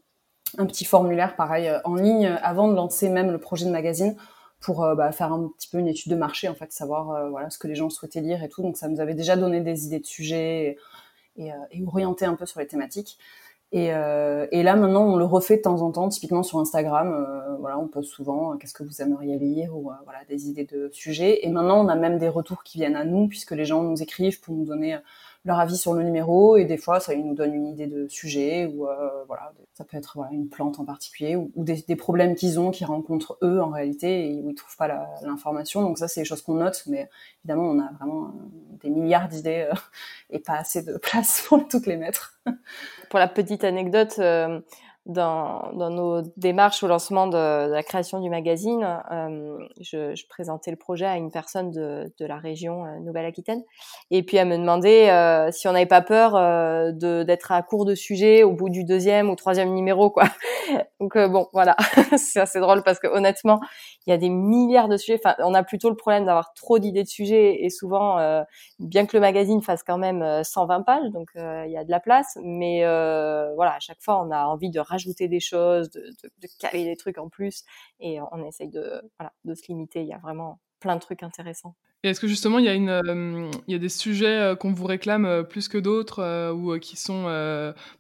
[0.57, 4.17] un petit formulaire pareil en ligne avant de lancer même le projet de magazine
[4.63, 7.29] pour euh, bah, faire un petit peu une étude de marché, en fait, savoir euh,
[7.29, 8.63] voilà ce que les gens souhaitaient lire et tout.
[8.63, 10.79] Donc ça nous avait déjà donné des idées de sujets
[11.37, 13.19] et, euh, orienté un peu sur les thématiques.
[13.75, 17.57] Et, et, là maintenant, on le refait de temps en temps, typiquement sur Instagram.
[17.59, 21.47] voilà, on pose souvent qu'est-ce que vous aimeriez lire ou voilà des idées de sujets.
[21.47, 24.03] Et maintenant, on a même des retours qui viennent à nous puisque les gens nous
[24.03, 24.99] écrivent pour nous donner
[25.45, 28.67] leur avis sur le numéro et des fois ça nous donne une idée de sujet
[28.67, 32.35] ou euh, voilà ça peut être voilà, une plante en particulier ou, des, des, problèmes
[32.35, 34.89] qu'ils ont qu'ils rencontrent eux en réalité et où ils trouvent pas
[35.23, 35.83] l'information.
[35.83, 37.09] Donc ça c'est des choses qu'on note mais
[37.45, 39.75] évidemment on a vraiment euh, des milliards d'idées euh,
[40.31, 42.39] et pas assez de place pour toutes les mettre.
[43.11, 44.61] Pour la petite anecdote euh,
[45.07, 50.27] dans, dans, nos démarches au lancement de, de la création du magazine, euh, je, je,
[50.29, 53.63] présentais le projet à une personne de, de la région euh, Nouvelle-Aquitaine,
[54.13, 57.85] et puis elle me demandait euh, si on n'avait pas peur euh, d'être à court
[57.85, 60.25] de sujets au bout du deuxième ou troisième numéro, quoi.
[61.01, 61.77] Donc euh, bon, voilà,
[62.17, 63.59] c'est assez drôle parce que honnêtement,
[64.07, 65.19] il y a des milliards de sujets.
[65.23, 68.45] Enfin, on a plutôt le problème d'avoir trop d'idées de sujets et souvent,
[68.79, 72.01] bien que le magazine fasse quand même 120 pages, donc il y a de la
[72.01, 72.81] place, mais
[73.57, 76.85] voilà, à chaque fois, on a envie de rajouter des choses, de, de, de, caler
[76.85, 77.65] des trucs en plus,
[78.01, 80.03] et on essaye de, voilà, de se limiter.
[80.03, 81.75] Il y a vraiment plein de trucs intéressants.
[82.05, 84.57] Et est-ce que justement il y a une, euh, il y a des sujets euh,
[84.57, 87.23] qu'on vous réclame euh, plus que d'autres euh, ou qui sont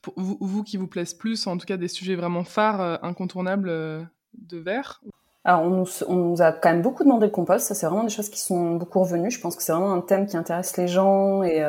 [0.02, 3.68] pour vous, vous, qui vous plaisent plus, en tout cas des sujets vraiment phares, incontournables
[3.68, 5.00] de verre?
[5.44, 7.66] Alors, on nous, on nous, a quand même beaucoup demandé le compost.
[7.66, 9.30] Ça, c'est vraiment des choses qui sont beaucoup revenues.
[9.30, 11.64] Je pense que c'est vraiment un thème qui intéresse les gens et,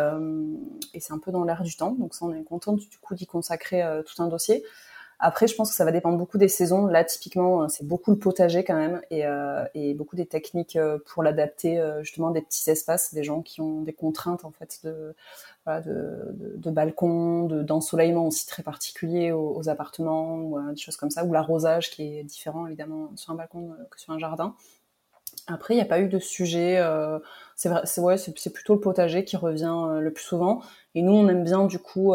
[0.93, 1.93] et c'est un peu dans l'air du temps.
[1.93, 4.63] Donc, ça, on est content du coup d'y consacrer tout un dossier.
[5.25, 6.85] Après, je pense que ça va dépendre beaucoup des saisons.
[6.85, 9.63] Là, typiquement, euh, c'est beaucoup le potager quand même et, euh,
[9.95, 13.93] beaucoup des techniques euh, pour l'adapter justement des petits espaces, des gens qui ont des
[13.93, 21.09] contraintes en fait de balcon, d'ensoleillement aussi très particulier aux, appartements ou des choses comme
[21.09, 24.55] ça, ou l'arrosage qui est différent évidemment sur un balcon que sur un jardin.
[25.47, 26.83] Après, il n'y a pas eu de sujet.
[27.55, 30.61] C'est c'est plutôt le potager qui revient le plus souvent.
[30.95, 32.13] Et nous, on aime bien du coup.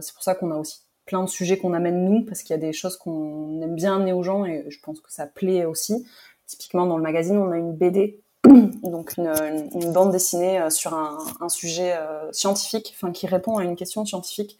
[0.00, 2.58] C'est pour ça qu'on a aussi plein de sujets qu'on amène nous, parce qu'il y
[2.58, 5.64] a des choses qu'on aime bien amener aux gens et je pense que ça plaît
[5.64, 6.06] aussi.
[6.46, 11.18] Typiquement, dans le magazine, on a une BD, donc une, bande dessinée euh, sur un,
[11.40, 14.56] un sujet euh, scientifique, enfin qui répond à une question scientifique.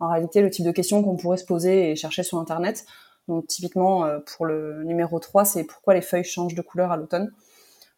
[0.00, 2.84] En réalité, le type de question qu'on pourrait se poser et chercher sur Internet.
[3.28, 6.96] Donc typiquement, euh, pour le numéro 3, c'est pourquoi les feuilles changent de couleur à
[6.96, 7.32] l'automne.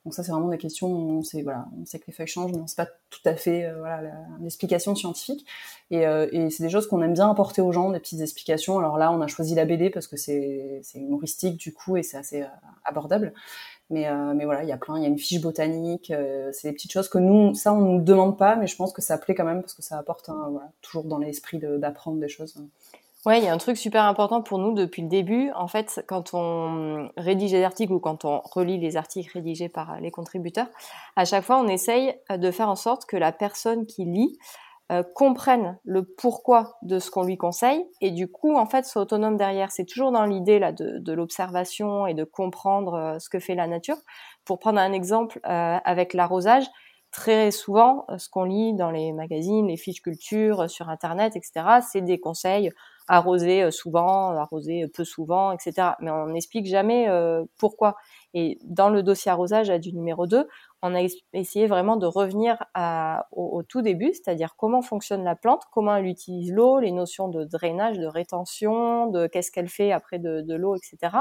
[0.04, 2.52] Donc ça, c'est vraiment des questions on sait, voilà, on sait que les feuilles changent,
[2.52, 4.02] mais on sait pas tout à fait euh, voilà,
[4.40, 5.46] l'explication scientifique.
[5.90, 8.78] Et, euh, et c'est des choses qu'on aime bien apporter aux gens, des petites explications.
[8.78, 12.16] Alors là, on a choisi la BD parce que c'est humoristique du coup et c'est
[12.16, 12.46] assez euh,
[12.84, 13.32] abordable.
[13.90, 16.12] Mais, euh, mais voilà, il y a plein, il y a une fiche botanique,
[16.52, 19.02] c'est des petites choses que nous, ça, on nous demande pas, mais je pense que
[19.02, 22.56] ça plaît quand même parce que ça apporte voilà, toujours dans l'esprit d'apprendre des choses.
[23.26, 25.50] Ouais, il y a un truc super important pour nous depuis le début.
[25.52, 29.98] En fait, quand on rédige des articles ou quand on relit les articles rédigés par
[29.98, 30.66] les contributeurs,
[31.16, 34.38] à chaque fois, on essaye de faire en sorte que la personne qui lit
[34.92, 39.00] euh, comprenne le pourquoi de ce qu'on lui conseille et du coup, en fait, soit
[39.00, 39.72] autonome derrière.
[39.72, 43.54] C'est toujours dans l'idée là de, de l'observation et de comprendre euh, ce que fait
[43.54, 43.96] la nature.
[44.44, 46.66] Pour prendre un exemple euh, avec l'arrosage,
[47.10, 52.02] très souvent, ce qu'on lit dans les magazines, les fiches culture, sur Internet, etc., c'est
[52.02, 52.70] des conseils
[53.08, 55.88] arroser euh, souvent, arroser peu souvent, etc.
[56.00, 57.96] Mais on n'explique jamais euh, pourquoi.
[58.32, 60.48] Et dans le dossier arrosage du numéro 2,
[60.82, 61.00] on a
[61.32, 65.96] essayé vraiment de revenir à, au, au, tout début, c'est-à-dire comment fonctionne la plante, comment
[65.96, 70.40] elle utilise l'eau, les notions de drainage, de rétention, de qu'est-ce qu'elle fait après de,
[70.42, 71.16] de l'eau, etc.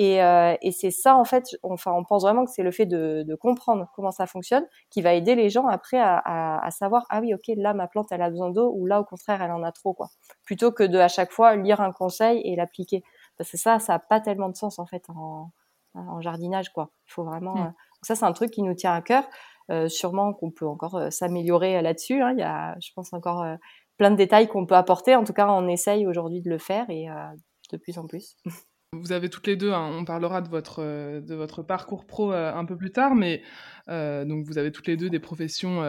[0.00, 2.86] Et, euh, et c'est ça, en fait, enfin, on pense vraiment que c'est le fait
[2.86, 6.70] de, de, comprendre comment ça fonctionne qui va aider les gens après à, à, à,
[6.70, 9.42] savoir, ah oui, ok, là, ma plante, elle a besoin d'eau, ou là, au contraire,
[9.42, 10.06] elle en a trop, quoi.
[10.44, 13.02] Plutôt que de, à chaque fois, lire un conseil et l'appliquer.
[13.36, 15.50] Parce que ça, ça n'a pas tellement de sens, en fait, en,
[15.94, 16.90] en jardinage, quoi.
[17.08, 17.56] Il faut vraiment...
[17.56, 17.66] Mmh.
[17.66, 17.70] Euh...
[18.02, 19.24] ça, c'est un truc qui nous tient à cœur.
[19.72, 22.22] Euh, sûrement qu'on peut encore s'améliorer là-dessus.
[22.22, 22.34] Hein.
[22.34, 23.44] Il y a, je pense, encore
[23.96, 25.16] plein de détails qu'on peut apporter.
[25.16, 27.08] En tout cas, on essaye aujourd'hui de le faire et
[27.72, 28.36] de plus en plus.
[28.94, 32.64] Vous avez toutes les deux, hein, on parlera de votre, de votre parcours pro un
[32.64, 33.42] peu plus tard, mais
[33.86, 35.82] donc vous avez toutes les deux des professions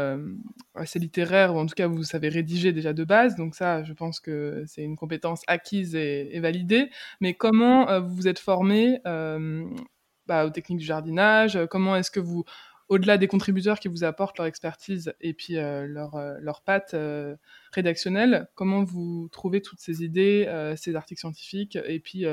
[0.76, 3.94] assez littéraires, ou en tout cas vous savez rédiger déjà de base, donc ça je
[3.94, 6.90] pense que c'est une compétence acquise et, validée.
[7.22, 11.58] Mais comment vous vous êtes formé bah, aux techniques du jardinage?
[11.70, 12.44] Comment est-ce que vous
[12.90, 16.96] au-delà des contributeurs qui vous apportent leur expertise et puis euh, leur, euh, leur patte
[16.96, 17.36] euh,
[17.72, 22.26] rédactionnelle, comment vous trouvez toutes ces idées, ces articles scientifiques et puis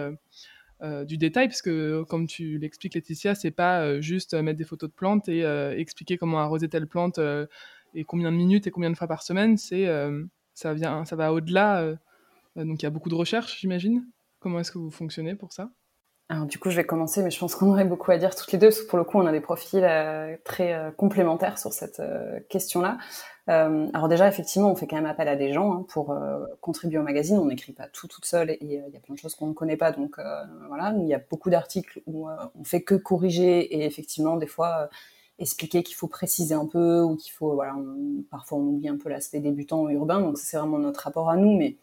[0.82, 4.94] du détail, parce que comme tu l'expliques Laetitia, c'est pas juste mettre des photos de
[4.94, 5.40] plantes et
[5.78, 7.18] expliquer comment arroser telle plante
[7.94, 9.86] et combien de minutes et combien de fois par semaine, c'est
[10.54, 11.96] ça vient, ça va au-delà.
[12.56, 14.06] donc il y a beaucoup de recherches, j'imagine.
[14.38, 15.70] Comment est-ce que vous fonctionnez pour ça?
[16.28, 18.50] Alors du coup, je vais commencer, mais je pense qu'on aurait beaucoup à dire toutes
[18.50, 21.56] les deux, parce que pour le coup, on a des profils euh, très euh, complémentaires
[21.56, 22.98] sur cette euh, question-là.
[23.46, 26.12] alors déjà, effectivement, on fait quand même appel à des gens hein, pour
[26.60, 27.38] contribuer au magazine.
[27.38, 29.52] On n'écrit pas tout toute seule, et il y a plein de choses qu'on ne
[29.52, 29.92] connaît pas.
[29.92, 30.16] Donc
[30.66, 34.88] voilà, il y a beaucoup d'articles où on fait que corriger, et effectivement, des fois
[35.38, 37.76] expliquer qu'il faut préciser un peu, ou qu'il faut, voilà,
[38.32, 40.20] parfois on oublie un peu l'aspect débutant urbain.
[40.20, 41.76] Donc c'est vraiment notre rapport à nous, mais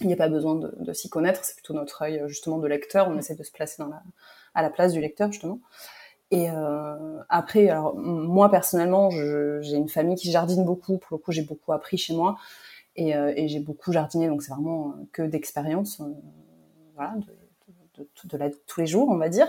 [0.00, 2.66] il n'y a pas besoin de, de s'y connaître, c'est plutôt notre œil justement de
[2.66, 3.08] lecteur.
[3.08, 4.02] On essaie de se placer dans la,
[4.54, 5.60] à la place du lecteur justement.
[6.30, 10.98] Et euh, après, alors moi personnellement, j'ai une famille qui jardine beaucoup.
[10.98, 12.36] Pour le coup, j'ai beaucoup appris chez moi
[12.96, 16.12] et, euh, et j'ai beaucoup jardiné, donc c'est vraiment que d'expérience, euh,
[16.96, 17.14] voilà,
[17.98, 19.48] de, tous les jours, on va dire.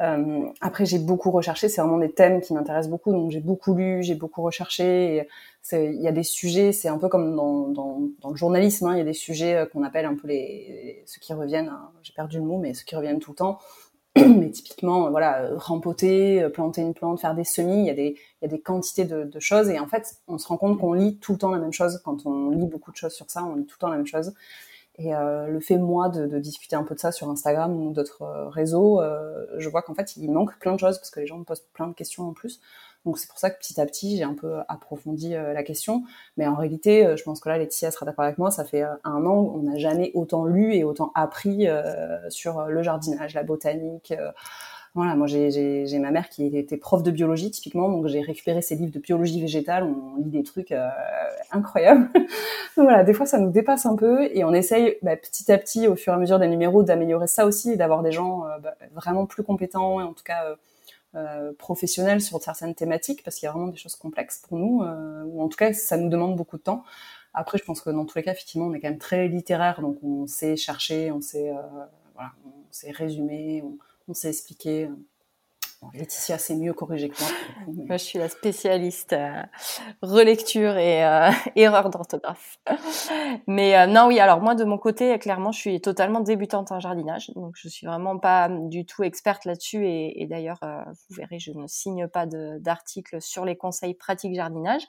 [0.00, 1.68] Euh, après, j'ai beaucoup recherché.
[1.68, 3.12] C'est vraiment des thèmes qui m'intéressent beaucoup.
[3.12, 5.26] Donc, j'ai beaucoup lu, j'ai beaucoup recherché.
[5.72, 8.86] Il y a des sujets, c'est un peu comme dans, le journalisme.
[8.86, 11.68] Hein, il y a des sujets euh, qu'on appelle un peu les ceux qui reviennent.
[11.68, 13.58] Hein, j'ai perdu le mot, mais ceux qui reviennent tout le temps.
[14.16, 18.16] mais typiquement, voilà, euh, rempoter, planter une plante, faire des semis, il y a des,
[18.40, 19.68] il y a des quantités de, de choses.
[19.68, 22.00] Et en fait, on se rend compte qu'on lit tout le temps la même chose.
[22.04, 24.06] Quand on lit beaucoup de choses sur ça, on lit tout le temps la même
[24.06, 24.32] chose.
[24.98, 27.92] Et euh, le fait, moi, de, de, discuter un peu de ça sur Instagram ou
[27.92, 31.20] d'autres euh, réseaux, euh, je vois qu'en fait, il manque plein de choses parce que
[31.20, 32.60] les gens me posent plein de questions en plus.
[33.04, 36.02] Donc c'est pour ça que petit à petit, j'ai un peu approfondi la question.
[36.36, 39.26] Mais en réalité, je pense que là, Laetitia sera d'accord avec moi, ça fait un
[39.26, 41.68] an, on n'a jamais autant lu et autant appris
[42.30, 44.12] sur le jardinage, la botanique
[44.96, 48.76] voilà, moi j'ai ma mère qui était prof de biologie typiquement, donc j'ai récupéré ses
[48.76, 50.88] livres de biologie végétale, on lit des trucs euh,
[51.52, 52.08] incroyables.
[52.14, 52.24] donc
[52.76, 55.86] voilà, des fois ça nous dépasse un peu et on essaye bah, petit à petit,
[55.86, 58.58] au fur et à mesure des numéros, d'améliorer ça aussi et d'avoir des gens euh,
[58.58, 60.56] bah, vraiment plus compétents et en tout cas euh,
[61.14, 64.82] euh, professionnels sur certaines thématiques parce qu'il y a vraiment des choses complexes pour nous,
[65.26, 66.84] ou en tout cas ça nous demande beaucoup de temps.
[67.34, 69.82] Après, je pense que dans tous les cas, effectivement, on est quand même très littéraire,
[69.82, 71.52] donc on sait chercher, on sait,
[72.14, 73.76] voilà, on sait résumer, on,
[74.08, 74.88] on s'est expliqué.
[75.94, 77.96] Laetitia, c'est mieux corrigé que moi.
[77.96, 79.42] Je suis la spécialiste euh,
[80.02, 82.58] relecture et euh, erreur d'orthographe.
[83.46, 86.80] Mais euh, non, oui, alors moi, de mon côté, clairement, je suis totalement débutante en
[86.80, 87.30] jardinage.
[87.34, 89.86] Donc, je suis vraiment pas du tout experte là-dessus.
[89.86, 94.82] Et, d'ailleurs, vous verrez, je ne signe pas d'articles sur les conseils pratiques jardinage.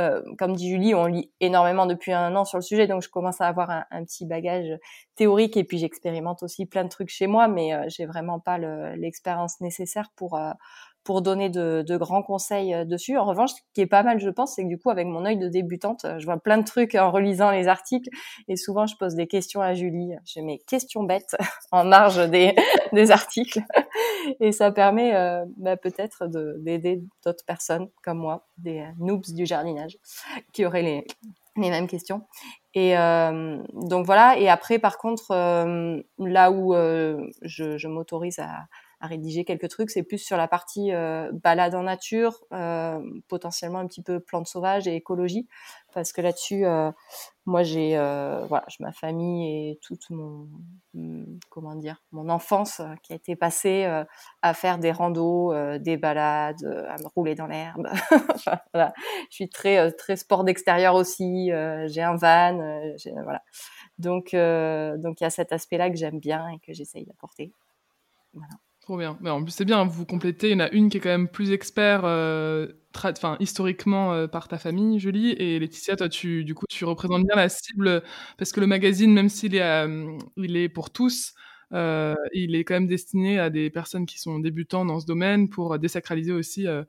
[0.00, 3.08] Euh, comme dit Julie, on lit énormément depuis un an sur le sujet, donc je
[3.08, 4.78] commence à avoir un, petit bagage
[5.14, 8.58] théorique et puis j'expérimente aussi plein de trucs chez moi, mais euh, j'ai vraiment pas
[8.96, 10.52] l'expérience nécessaire pour euh,
[11.04, 13.16] pour donner de, de, grands conseils euh, dessus.
[13.16, 15.24] En revanche, ce qui est pas mal, je pense, c'est que du coup, avec mon
[15.24, 18.10] œil de débutante, je vois plein de trucs en relisant les articles
[18.48, 20.12] et souvent, je pose des questions à Julie.
[20.24, 21.36] J'ai mes questions bêtes
[21.72, 22.54] en marge des,
[22.92, 23.60] des articles
[24.40, 29.98] et ça permet euh, bah, peut-être d'aider d'autres personnes comme moi, des noobs du jardinage,
[30.52, 31.06] qui auraient les,
[31.56, 32.22] les mêmes questions.
[32.74, 34.38] Et euh, donc voilà.
[34.38, 38.66] Et après, par contre, euh, là où euh, je, je m'autorise à,
[39.00, 39.90] à rédiger quelques trucs.
[39.90, 44.46] C'est plus sur la partie euh, balade en nature, euh, potentiellement un petit peu plantes
[44.46, 45.48] sauvages et écologie,
[45.92, 46.92] parce que là-dessus, euh,
[47.46, 50.46] moi j'ai voilà, ma famille et toute mon
[51.48, 53.86] comment dire, mon enfance qui a été passée
[54.42, 57.88] à faire des randos, des balades, à me rouler dans l'herbe.
[58.74, 58.92] voilà.
[59.30, 61.50] Je suis très très sport d'extérieur aussi.
[61.86, 63.42] j'ai un van, voilà.
[63.98, 67.52] Donc donc il y a cet aspect-là que j'aime bien et que j'essaye d'apporter.
[68.96, 69.18] Bien.
[69.20, 70.48] Mais en plus, c'est bien, vous complétez.
[70.50, 72.68] Il y en a une qui est quand même plus expert, euh,
[73.38, 75.32] historiquement euh, par ta famille, Julie.
[75.32, 78.02] Et Laetitia, toi, tu, du coup, tu représentes bien la cible
[78.38, 81.34] parce que le magazine, même s'il est, euh, il est pour tous,
[81.72, 85.78] il est quand même destiné à des personnes qui sont débutants dans ce domaine pour
[85.78, 86.86] désacraliser aussi un,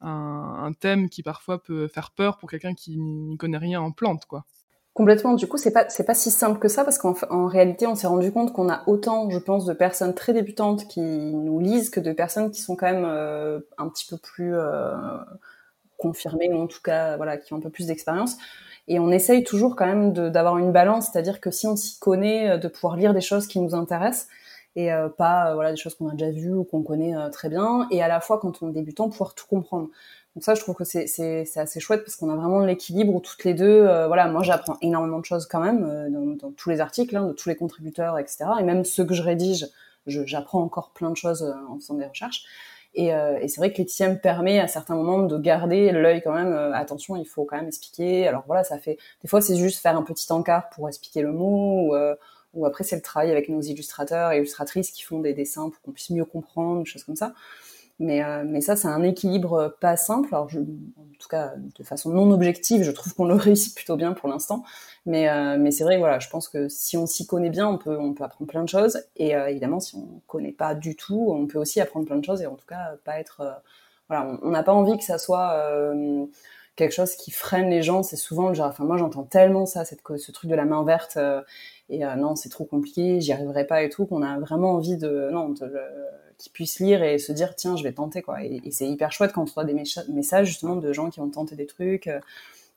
[0.00, 4.24] un, thème qui parfois peut faire peur pour quelqu'un qui n'y connaît rien en plantes,
[4.26, 4.46] quoi.
[4.94, 5.32] Complètement.
[5.32, 8.06] Du coup, c'est pas c'est pas si simple que ça parce qu'en réalité, on s'est
[8.06, 11.98] rendu compte qu'on a autant, je pense, de personnes très débutantes qui nous lisent que
[12.00, 14.92] de personnes qui sont quand même euh, un petit peu plus euh,
[15.98, 18.36] confirmées ou en tout cas, voilà, qui ont un peu plus d'expérience.
[18.88, 22.50] Et on essaye toujours quand même d'avoir une balance, c'est-à-dire que si on s'y connaît,
[22.50, 24.28] euh, de pouvoir lire des choses qui nous intéressent
[24.74, 28.02] et pas voilà des choses qu'on a déjà vues ou qu'on connaît très bien et
[28.02, 29.90] à la fois quand on est débutant pouvoir tout comprendre
[30.34, 33.14] donc ça je trouve que c'est c'est c'est assez chouette parce qu'on a vraiment l'équilibre
[33.14, 36.70] où toutes les deux voilà moi j'apprends énormément de choses quand même dans, dans, tous
[36.70, 39.68] les articles hein, de tous les contributeurs etc et même ceux que je rédige
[40.06, 42.46] j'apprends encore plein de choses en faisant des recherches
[42.94, 46.20] et, euh, et c'est vrai que Laetitia me permet à certains moments de garder l'œil
[46.22, 46.52] quand même.
[46.52, 48.28] Euh, attention, il faut quand même expliquer.
[48.28, 48.98] Alors voilà, ça fait.
[49.22, 51.88] Des fois, c'est juste faire un petit encart pour expliquer le mot.
[51.88, 52.14] Ou, euh,
[52.54, 55.80] ou après, c'est le travail avec nos illustrateurs et illustratrices qui font des dessins pour
[55.80, 57.32] qu'on puisse mieux comprendre, des choses comme ça.
[58.02, 60.34] Mais, euh, mais ça, c'est un équilibre pas simple.
[60.34, 64.12] Alors, en tout cas, de façon non objective, je trouve qu'on le réussit plutôt bien
[64.12, 64.64] pour l'instant.
[65.06, 67.78] Mais, euh, mais c'est vrai, voilà, je pense que si on s'y connaît bien, on
[67.78, 69.00] peut, on peut apprendre plein de choses.
[69.16, 72.24] Et euh, évidemment, si on connaît pas du tout, on peut aussi apprendre plein de
[72.24, 73.52] choses et en tout cas pas être, euh,
[74.08, 76.26] voilà, on n'a pas envie que ça soit euh,
[76.76, 78.02] quelque chose qui freine les gens.
[78.02, 81.18] C'est souvent genre, enfin moi j'entends tellement ça, cette, ce truc de la main verte.
[81.88, 84.06] et non, c'est trop compliqué, j'y arriverai pas et tout.
[84.06, 85.72] Qu'on a vraiment envie de, non, de,
[86.42, 88.42] qu'ils puissent lire et se dire tiens, je vais tenter quoi.
[88.44, 89.74] Et, c'est hyper chouette quand on reçoit des
[90.08, 92.08] messages justement de gens qui ont tenté des trucs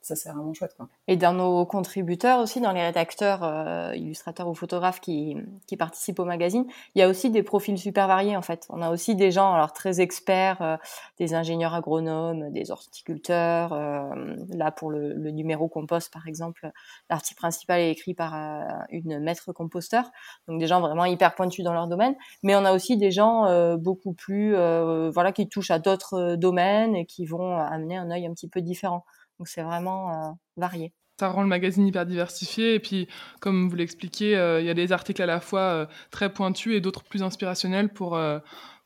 [0.06, 0.88] ça c'est vraiment chouette quoi.
[1.08, 6.20] Et dans nos contributeurs aussi, dans les rédacteurs, euh, illustrateurs ou photographes qui, qui participent
[6.20, 8.68] au magazine, il y a aussi des profils super variés en fait.
[8.70, 10.78] On a aussi des gens alors très experts, euh,
[11.18, 13.74] des ingénieurs agronomes, des horticulteurs.
[13.74, 16.70] Euh, là pour le, le, numéro compost par exemple,
[17.10, 20.12] l'article principal est écrit par euh, une maître composteur,
[20.48, 22.15] donc des gens vraiment hyper pointus dans leur domaine.
[22.44, 26.96] Mais on a aussi des gens euh, beaucoup plus voilà qui touchent à d'autres domaines
[26.96, 29.04] et qui vont amener un œil un petit peu différent.
[29.39, 30.93] Donc c'est vraiment euh, varié.
[31.19, 33.08] Ça rend le magazine hyper diversifié et puis,
[33.39, 36.76] comme vous l'expliquez, euh, il y a des articles à la fois euh, très pointus
[36.76, 38.17] et d'autres plus inspirationnels pour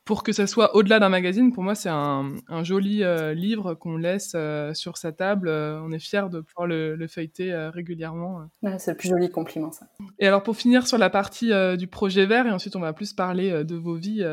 [0.09, 3.75] pour que ça soit au-delà d'un magazine, pour moi, c'est un, un, joli euh, livre
[3.75, 5.47] qu'on laisse euh, sur sa table.
[5.47, 8.41] Euh, on est fiers de pouvoir le, le feuilleter régulièrement.
[8.63, 9.85] Ouais, c'est le plus joli compliment, ça.
[10.17, 13.13] Et alors, pour finir sur la partie du projet vert, et ensuite on va plus
[13.13, 14.25] parler de vos vies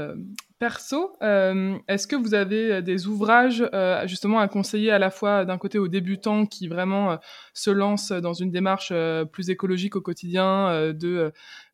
[0.59, 3.69] perso, est-ce que vous avez des ouvrages
[4.07, 7.19] justement à conseiller à la fois d'un côté aux débutants qui vraiment
[7.53, 8.93] se lancent dans une démarche
[9.33, 10.93] plus écologique au quotidien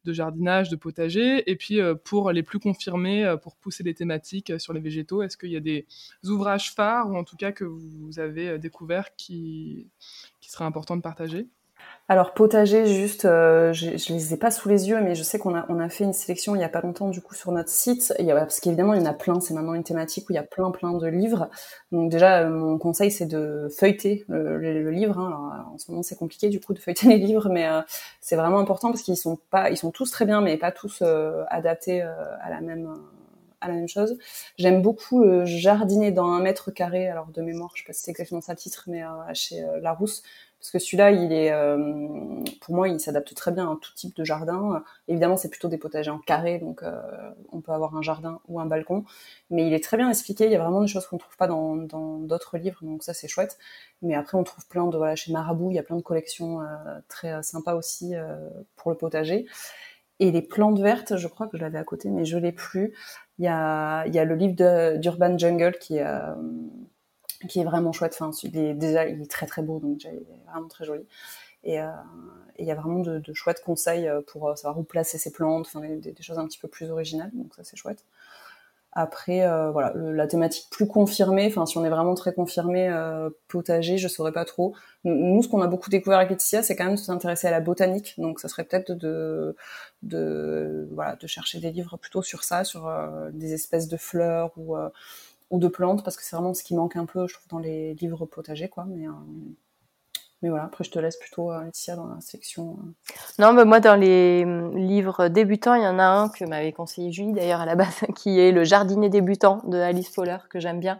[0.05, 3.95] de jardinage, de potager, et puis euh, pour les plus confirmés, euh, pour pousser les
[3.95, 5.87] thématiques euh, sur les végétaux, est-ce qu'il y a des
[6.25, 9.88] ouvrages phares ou en tout cas que vous avez découverts qui,
[10.40, 11.47] qui seraient importants de partager?
[12.08, 15.38] Alors potager, juste, euh, je, je les ai pas sous les yeux, mais je sais
[15.38, 17.52] qu'on a on a fait une sélection il y a pas longtemps du coup sur
[17.52, 18.12] notre site.
[18.18, 19.40] Il y a, parce qu'évidemment il y en a plein.
[19.40, 21.48] C'est maintenant une thématique où il y a plein plein de livres.
[21.92, 25.18] Donc déjà euh, mon conseil c'est de feuilleter le, le, livre.
[25.18, 25.26] Hein.
[25.28, 27.80] Alors, en ce moment c'est compliqué du coup de feuilleter les livres, mais euh,
[28.20, 31.02] c'est vraiment important parce qu'ils sont pas, ils sont tous très bien, mais pas tous
[31.02, 32.94] euh, adaptés euh, à la même
[33.60, 34.18] à la même chose.
[34.58, 37.08] J'aime beaucoup le jardiner dans un mètre carré.
[37.08, 39.02] Alors de mémoire, je sais pas si c'est exactement ça le titre, mais
[39.34, 40.24] chez Larousse
[40.62, 44.14] parce que celui-là, il est, euh, pour moi, il s'adapte très bien à tout type
[44.14, 44.85] de jardin.
[45.09, 47.03] Évidemment, c'est plutôt des potagers en carré, donc euh,
[47.51, 49.05] on peut avoir un jardin ou un balcon,
[49.51, 50.44] mais il est très bien expliqué.
[50.44, 53.12] Il y a vraiment des choses qu'on ne trouve pas dans d'autres livres, donc ça
[53.12, 53.59] c'est chouette.
[54.03, 56.61] Mais après, on trouve plein de voilà chez Marabout, il y a plein de collections
[56.61, 56.66] euh,
[57.09, 58.14] très sympas aussi
[58.77, 59.46] pour le potager.
[60.20, 62.94] Et les plantes vertes, je crois que je l'avais à côté, mais je l'ai plus.
[63.38, 64.55] Il y a, il y a le livre
[64.98, 66.07] d'Urban Jungle qui est
[67.48, 68.16] qui est vraiment chouette.
[68.18, 70.85] Enfin, il est déjà, il est très très beau, donc déjà, il est vraiment très
[70.85, 71.07] joli.
[71.64, 71.87] Et euh,
[72.59, 75.66] il y a vraiment de, chouettes conseils euh, pour euh, savoir où placer ses plantes,
[75.66, 78.05] enfin, des, choses un petit peu plus originales, donc ça c'est chouette.
[78.94, 79.40] Après,
[79.72, 82.94] voilà, la thématique plus confirmée, enfin si on est vraiment très confirmé
[83.48, 84.74] potager, je saurais pas trop.
[85.05, 87.61] Nous, ce qu'on a beaucoup découvert avec Laetitia, c'est quand même de s'intéresser à la
[87.61, 89.57] botanique, donc ça serait peut-être de,
[90.02, 92.92] de, voilà, de chercher des livres plutôt sur ça, sur
[93.33, 94.76] des espèces de fleurs ou
[95.52, 97.58] ou de plantes parce que c'est vraiment ce qui manque un peu, je trouve, dans
[97.58, 98.86] les livres potagers, quoi.
[98.88, 99.12] Mais, euh,
[100.40, 102.78] mais voilà, après, je te laisse plutôt, euh, Laetitia, dans la section.
[102.80, 103.12] Euh.
[103.38, 106.72] Non, mais moi, dans les hum, livres débutants, il y en a un que m'avait
[106.72, 110.58] conseillé Julie, d'ailleurs, à la base, qui est Le jardinier débutant de Alice Fowler, que
[110.58, 110.98] j'aime bien.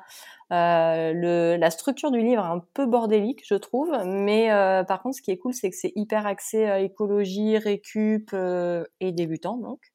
[0.51, 4.51] Le, la structure du livre est un peu bordélique, je trouve, mais
[4.87, 8.37] par contre, ce qui est cool, c'est que c'est hyper axé à écologie, récup
[9.01, 9.92] et débutant, donc.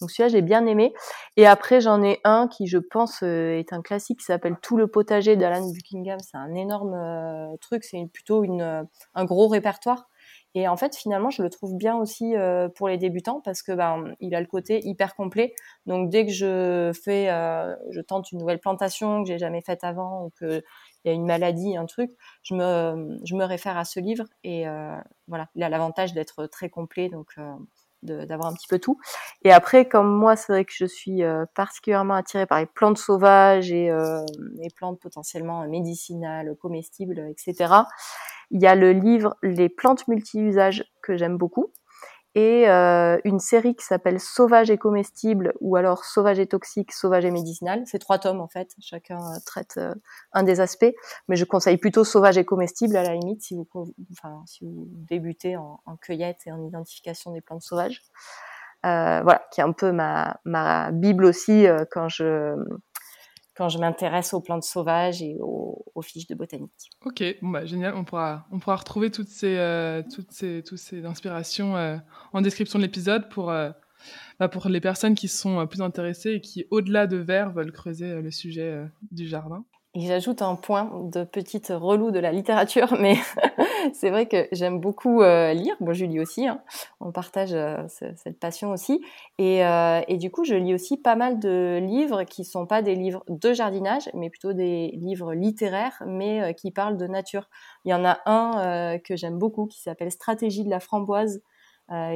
[0.00, 0.92] Donc celui-là, j'ai bien aimé.
[1.36, 4.76] Et après, j'en ai un qui, je pense, euh, est un classique qui s'appelle Tout
[4.76, 6.18] le potager d'Alan Buckingham.
[6.20, 8.82] C'est un énorme euh, truc, c'est plutôt euh,
[9.14, 10.08] un gros répertoire.
[10.56, 12.34] Et en fait, finalement, je le trouve bien aussi
[12.76, 15.52] pour les débutants parce que ben, il a le côté hyper complet.
[15.86, 17.26] Donc dès que je fais,
[17.90, 20.62] je tente une nouvelle plantation que j'ai jamais faite avant ou que
[21.04, 22.12] il y a une maladie, un truc,
[22.44, 24.64] je me, je me réfère à ce livre et
[25.26, 27.08] voilà, il a l'avantage d'être très complet.
[27.08, 27.34] Donc
[28.04, 28.98] d'avoir un petit peu tout.
[29.42, 32.98] Et après, comme moi, c'est vrai que je suis euh, particulièrement attirée par les plantes
[32.98, 34.24] sauvages et euh,
[34.56, 37.74] les plantes potentiellement médicinales, comestibles, etc.
[38.50, 41.72] Il y a le livre Les plantes multi-usages que j'aime beaucoup.
[42.34, 47.24] Et euh, une série qui s'appelle Sauvage et comestible ou alors Sauvage et toxique, Sauvage
[47.24, 47.82] et médicinal.
[47.86, 49.94] C'est trois tomes en fait, chacun euh, traite euh,
[50.32, 50.92] un des aspects,
[51.28, 53.68] mais je conseille plutôt Sauvage et comestible à la limite si vous,
[54.12, 58.02] enfin, si vous débutez en, en cueillette et en identification des plantes sauvages.
[58.82, 62.56] voilà, qui est un peu ma, ma bible aussi quand je
[63.56, 66.90] quand je m'intéresse aux plantes sauvages et aux, fiches de botanique.
[67.06, 67.94] Ok, bon bah, génial.
[67.94, 71.96] On pourra, on pourra retrouver toutes ces, euh, toutes ces, toutes ces inspirations euh,
[72.32, 73.70] en description de l'épisode pour, euh,
[74.38, 78.20] bah, pour les personnes qui sont plus intéressées et qui, au-delà de verre, veulent creuser
[78.20, 79.64] le sujet du jardin.
[79.96, 83.14] Et j'ajoute un point de petite relou de la littérature, mais
[83.94, 85.76] c'est vrai que j'aime beaucoup euh, lire.
[85.78, 86.48] Moi, je lis aussi.
[86.48, 86.60] Hein.
[86.98, 89.00] On partage euh, cette passion aussi.
[89.38, 92.82] Et, euh, et, du coup, je lis aussi pas mal de livres qui sont pas
[92.82, 97.48] des livres de jardinage, mais plutôt des livres littéraires, mais qui parlent de nature.
[97.84, 101.40] Il y en a un que j'aime beaucoup qui s'appelle Stratégie de la framboise,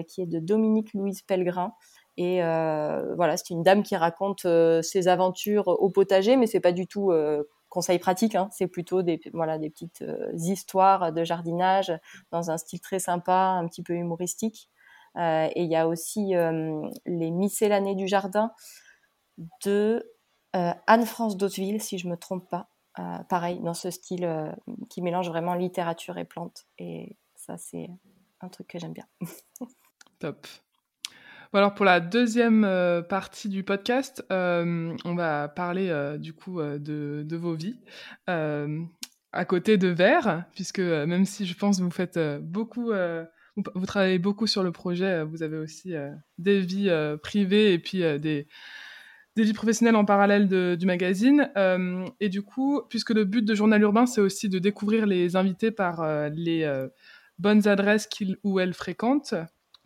[0.09, 1.75] qui est de Dominique Louise Pellegrin.
[2.17, 4.47] Et voilà, c'est une dame qui raconte
[4.83, 7.13] ses aventures au potager, mais c'est pas du tout
[7.69, 11.93] conseils pratiques, hein, c'est plutôt des, petites euh, histoires de jardinage
[12.31, 14.71] dans un style très sympa, un petit peu humoristique.
[15.17, 18.53] Euh, et il y a aussi euh, les miscellanées du jardin
[19.65, 20.05] de
[20.53, 22.69] Anne-France d'Hauteville, si je me trompe pas.
[23.29, 24.57] pareil, dans ce style
[24.91, 26.67] qui mélange vraiment littérature et plantes.
[26.79, 27.89] Et ça, c'est
[28.41, 29.07] un truc que j'aime bien.
[30.19, 30.49] Top
[31.57, 36.61] alors pour la deuxième euh, partie du podcast, euh, on va parler euh, du coup
[36.61, 37.79] de, vos vies
[39.31, 42.93] à côté de Vert, puisque même si je pense vous faites beaucoup,
[43.57, 45.93] vous, travaillez beaucoup sur le projet, vous avez aussi
[46.39, 46.91] des vies
[47.23, 48.49] privées et puis des,
[49.37, 51.51] vies professionnelles en parallèle du magazine.
[52.21, 55.71] et du coup, puisque le but de Journal Urbain, c'est aussi de découvrir les invités
[55.71, 56.67] par les
[57.39, 59.35] bonnes adresses qu'ils ou elles fréquentent.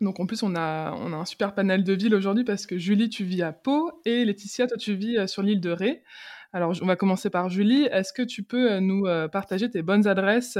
[0.03, 3.23] Donc en plus, on a, un super panel de villes aujourd'hui parce que Julie, tu
[3.23, 6.03] vis à Pau et Laetitia, toi, tu vis euh, sur l'île de Ré.
[6.51, 7.87] Alors on va commencer par Julie.
[7.91, 10.57] Est-ce que tu peux euh, nous euh, partager tes bonnes adresses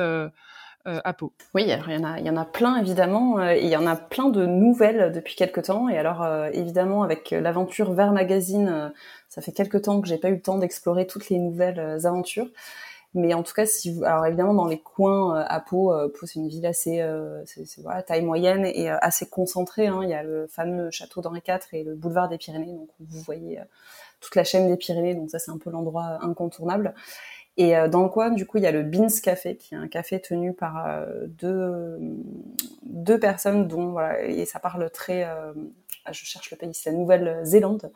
[0.86, 1.34] à Pau?
[1.54, 3.86] Oui, alors il y, en a, il y en a plein évidemment, il y en
[3.86, 5.88] a plein de nouvelles depuis quelques temps.
[5.88, 8.92] Et alors évidemment avec l'aventure Vers Magazine,
[9.30, 12.48] ça fait quelques temps que j'ai pas eu le temps d'explorer toutes les nouvelles aventures.
[13.16, 16.08] Mais en tout cas, si vous, alors évidemment dans les coins euh, à Pau, euh,
[16.08, 19.88] Pau c'est une ville assez, euh, c'est, voilà, taille moyenne et assez concentrée.
[19.88, 20.02] Hein.
[20.04, 23.20] Il y a le fameux château d'Henri IV et le boulevard des Pyrénées, donc vous
[23.22, 23.60] voyez
[24.20, 26.96] toute la chaîne des Pyrénées, donc ça c'est un peu l'endroit incontournable.
[27.56, 29.88] Et dans le coin, du coup, il y a le Beans Café, qui est un
[29.88, 32.00] café tenu par deux,
[32.82, 35.28] deux personnes dont voilà, et ça parle très,
[36.12, 37.92] je cherche le pays, c'est la Nouvelle-Zélande.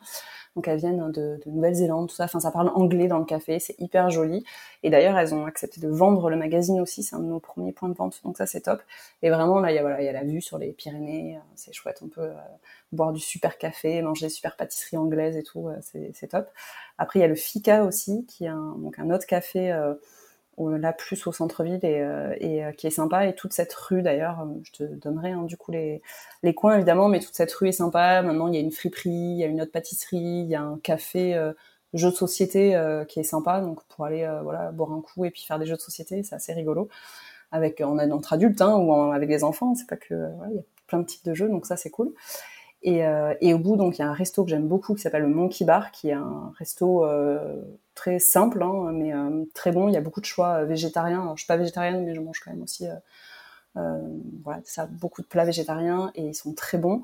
[0.56, 2.24] Donc elles viennent de, Nouvelle-Zélande, tout ça.
[2.24, 4.44] Enfin, ça parle anglais dans le café, c'est hyper joli.
[4.82, 7.02] Et d'ailleurs, elles ont accepté de vendre le magazine aussi.
[7.02, 8.80] C'est un de nos premiers points de vente, donc ça c'est top.
[9.22, 9.78] Et vraiment là, il y
[10.08, 12.00] a la vue sur les Pyrénées, euh, c'est chouette.
[12.02, 12.34] On peut euh,
[12.92, 15.76] boire du super café, manger des super pâtisseries anglaises et tout, euh,
[16.12, 16.48] c'est top.
[16.98, 19.72] Après, il y a le Fika aussi, qui est un, donc un autre café
[20.66, 23.26] là plus au centre-ville et, euh, et euh, qui est sympa.
[23.26, 26.02] Et toute cette rue d'ailleurs euh, je te donnerai hein, du coup les,
[26.42, 28.22] les coins évidemment mais toute cette rue est sympa.
[28.22, 30.62] Maintenant il y a une friperie il y a une autre pâtisserie il y a
[30.62, 31.40] un café
[31.94, 33.60] jeu de société qui est sympa.
[33.60, 36.34] Donc pour aller voilà boire un coup et puis faire des jeux de société c'est
[36.34, 36.88] assez rigolo.
[37.50, 39.74] Avec en entre adultes hein, ou avec des enfants.
[39.74, 40.14] C'est pas que
[40.50, 42.12] il y a plein de types de jeux donc ça c'est cool
[42.82, 45.02] et, euh, et, au bout, donc il y a un resto que j'aime beaucoup qui
[45.02, 47.60] s'appelle le Monkey Bar, qui est un resto euh,
[47.94, 49.88] très simple, hein, mais euh, très bon.
[49.88, 51.22] Il y a beaucoup de choix végétariens.
[51.22, 52.86] Alors, je suis pas végétarienne, mais je mange quand même aussi.
[53.74, 57.02] voilà, ça, beaucoup de plats végétariens et ils sont très bons.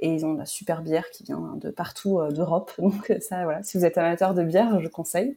[0.00, 2.72] Et ils ont de la super bière qui vient de partout d'Europe.
[2.78, 5.36] Donc ça, voilà, si vous êtes amateur de bière, je conseille.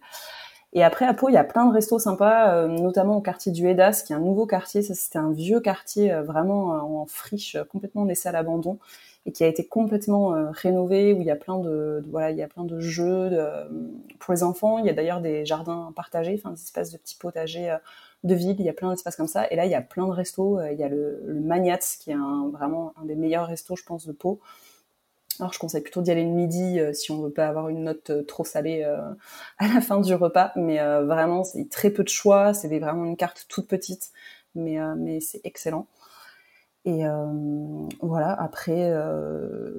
[0.74, 3.70] Et après, à Pau, il y a plein de restos sympas, notamment au quartier du
[3.70, 4.82] Hédas, qui est un nouveau quartier.
[4.82, 8.80] Ça, c'était un vieux quartier vraiment en friche, complètement laissé à l'abandon
[9.26, 12.38] et qui a été complètement euh, rénové où il y a plein de, voilà il
[12.38, 13.32] y a plein de jeux
[14.20, 14.78] pour les enfants.
[14.78, 17.78] Il y a d'ailleurs des jardins partagés enfin des espaces de petits potagers euh,
[18.24, 19.48] de ville il y a plein d'espaces comme ça.
[19.50, 20.60] Et là il y a plein de restos.
[20.60, 22.18] Euh, il y a le, le Magnats qui est
[22.52, 24.40] vraiment un des meilleurs restos je pense de Pau.
[25.40, 28.26] Alors je conseille plutôt d'y aller le midi si on veut pas avoir une note
[28.26, 28.84] trop salée
[29.58, 30.52] à la fin du repas.
[30.56, 32.54] Mais vraiment c'est très peu de choix.
[32.54, 34.12] C'est vraiment une carte toute petite.
[34.54, 35.88] Mais mais c'est excellent
[36.86, 37.26] et euh,
[38.02, 39.72] voilà, après, euh,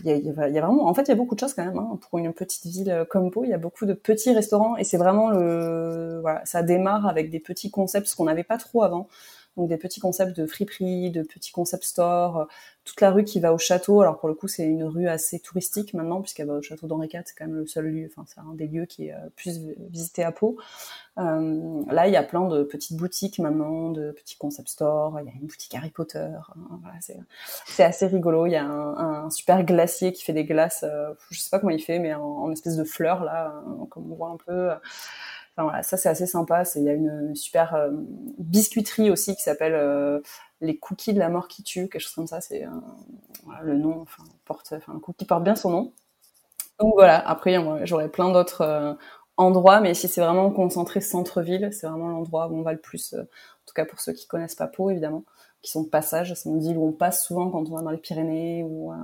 [0.00, 1.64] il y, a, y, a, vraiment, en fait, il y a beaucoup de choses quand
[1.64, 1.78] même.
[1.78, 1.98] Hein.
[2.02, 4.98] Pour une petite ville comme Pau, il y a beaucoup de petits restaurants et c'est
[4.98, 9.08] vraiment le, voilà, ça démarre avec des petits concepts, ce qu'on n'avait pas trop avant.
[9.56, 12.46] Donc des petits concepts de friperie, de petits concept stores,
[12.84, 14.00] toute la rue qui va au château.
[14.00, 17.08] Alors pour le coup, c'est une rue assez touristique maintenant puisqu'elle va au château d'Henri
[17.12, 19.60] IV, c'est quand même le seul lieu, enfin c'est un des lieux qui est plus
[19.90, 20.56] visité à Pau.
[21.18, 25.20] Euh, là, il y a plein de petites boutiques maintenant, de petits concept stores.
[25.20, 26.18] Il y a une boutique Harry Potter.
[26.18, 26.98] Hein, voilà,
[27.66, 28.46] c'est assez rigolo.
[28.46, 30.84] Il y a un, super glacier qui fait des glaces.
[30.84, 34.14] Euh, je sais pas comment il fait, mais en espèce de fleurs là, comme on
[34.14, 34.70] voit un peu.
[35.60, 36.62] Enfin, voilà, ça c'est assez sympa.
[36.76, 37.90] Il y a une super euh,
[38.38, 40.20] biscuiterie aussi qui s'appelle euh,
[40.60, 42.40] les cookies de la mort qui tue, quelque chose comme ça.
[42.40, 42.66] C'est
[43.44, 45.92] voilà, le nom, enfin, porte, cookie porte bien son nom.
[46.78, 47.18] Donc voilà.
[47.18, 48.96] Après, j'aurais plein d'autres
[49.40, 53.14] endroit, mais si c'est vraiment concentré centre-ville, c'est vraiment l'endroit où on va le plus,
[53.14, 55.24] euh, en tout cas pour ceux qui connaissent pas Pau, évidemment,
[55.62, 56.34] qui sont de passage.
[56.34, 58.96] C'est une ville où on passe souvent quand on va dans les Pyrénées ou euh,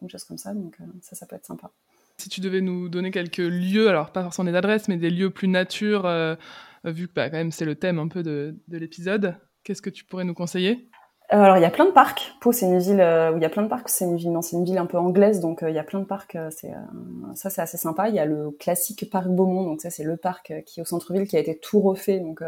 [0.00, 1.70] une chose comme ça, donc euh, ça, ça peut être sympa.
[2.22, 5.30] Si tu devais nous donner quelques lieux, alors pas forcément des adresses, mais des lieux
[5.30, 6.02] plus nature,
[6.84, 9.90] vu que bah, quand même c'est le thème un peu de, de l'épisode, qu'est-ce que
[9.90, 10.88] tu pourrais nous conseiller?
[11.32, 12.34] Euh, alors il y a plein de parcs.
[12.40, 13.88] Pau c'est une ville euh, où il y a plein de parcs.
[13.88, 16.00] C'est une ville, c'est une ville un peu anglaise, donc euh, il y a plein
[16.00, 16.36] de parcs.
[16.50, 16.72] c'est
[17.34, 18.10] ça c'est assez sympa.
[18.10, 20.86] Il y a le classique parc Beaumont, donc ça c'est le parc qui est au
[20.86, 22.20] centre-ville qui a été tout refait.
[22.20, 22.42] Donc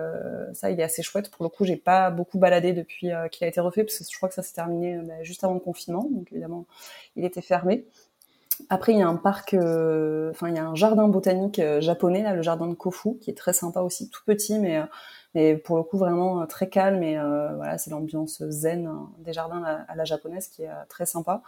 [0.52, 1.30] ça il est assez chouette.
[1.30, 4.16] Pour le coup j'ai pas beaucoup baladé depuis qu'il a été refait parce que je
[4.16, 6.66] crois que ça s'est terminé bah, juste avant le confinement, donc évidemment
[7.16, 7.86] il était fermé.
[8.70, 12.34] Après, il y a un parc, enfin, il y a un jardin botanique japonais, là,
[12.34, 14.82] le jardin de Kofu, qui est très sympa aussi, tout petit, mais
[15.34, 19.10] mais pour le coup vraiment euh, très calme et euh, voilà c'est l'ambiance zen hein,
[19.18, 21.42] des jardins à, la japonaise qui est euh, très sympa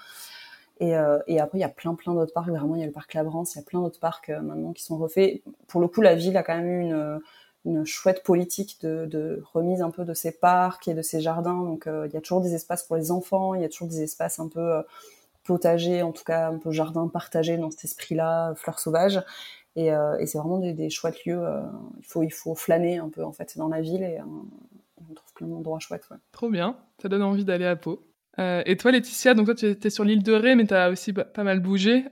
[0.79, 2.51] et, après, il y a plein, plein d'autres parcs.
[2.51, 4.83] Vraiment, il y a le parc Labrance, il y a plein d'autres parcs maintenant qui
[4.83, 5.43] sont refaits.
[5.69, 7.21] Pour le coup, la ville a quand même eu une,
[7.65, 11.63] une chouette politique de, de, remise un peu de ses parcs et de ses jardins.
[11.63, 14.03] Donc, il y a toujours des espaces pour les enfants, il y a toujours des
[14.03, 14.83] espaces un peu
[15.47, 19.23] potagers, en tout cas un peu jardin partagé dans cet esprit-là, fleurs sauvages.
[19.77, 21.39] Et, euh, c'est vraiment des, des, chouettes lieux.
[21.39, 21.63] Euh,
[21.99, 24.25] il, faut, il faut flâner un peu en fait dans la ville et, euh,
[25.11, 26.09] on trouve plein d'endroits chouettes.
[26.11, 26.17] Ouais.
[26.33, 28.03] Trop bien, ça donne envie d'aller à Pau.
[28.39, 31.15] Et toi, Laetitia, donc toi, tu étais sur l'île de Ré, mais tu as aussi
[31.15, 32.05] pas mal bougé.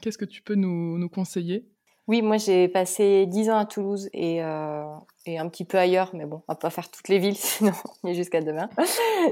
[0.00, 1.68] Qu'est-ce que tu peux nous, nous conseiller?
[2.08, 4.84] Oui, moi j'ai passé dix ans à Toulouse et, euh,
[5.24, 7.72] et un petit peu ailleurs, mais bon, on va pas faire toutes les villes, sinon
[8.02, 8.68] on est jusqu'à demain.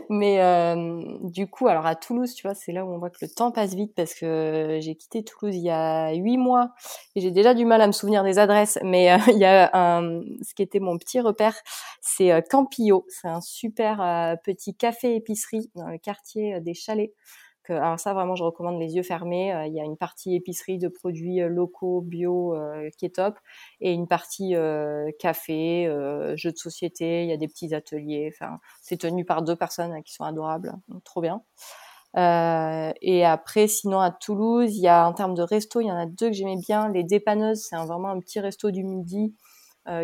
[0.09, 3.19] Mais euh, du coup, alors à Toulouse, tu vois, c'est là où on voit que
[3.23, 6.71] le temps passe vite parce que j'ai quitté Toulouse il y a huit mois
[7.17, 8.79] et j'ai déjà du mal à me souvenir des adresses.
[8.85, 11.57] Mais euh, il y a un, ce qui était mon petit repère,
[12.01, 13.05] c'est euh, Campillo.
[13.09, 17.15] C'est un super euh, petit café épicerie dans le quartier des Chalets
[17.71, 19.53] alors ça vraiment je recommande les yeux fermés.
[19.55, 23.15] Euh, il y a une partie épicerie de produits euh, locaux bio euh, qui est
[23.17, 23.39] top
[23.81, 24.55] et une partie
[25.19, 25.87] café,
[26.37, 27.25] jeux de société.
[27.25, 28.33] Il y a des petits ateliers.
[28.35, 31.43] Enfin c'est tenu par deux personnes hein, qui sont adorables, trop bien.
[32.17, 35.97] et après, sinon à Toulouse, il y a en termes de resto, il y en
[35.97, 36.89] a deux que j'aimais bien.
[36.89, 39.35] Les dépanneuses, c'est vraiment un petit resto du midi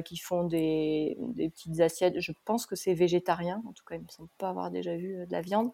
[0.04, 2.20] qui font des, des, petites assiettes.
[2.20, 3.62] Je pense que c'est végétarien.
[3.68, 5.70] En tout cas, il me semble pas avoir déjà vu de la viande.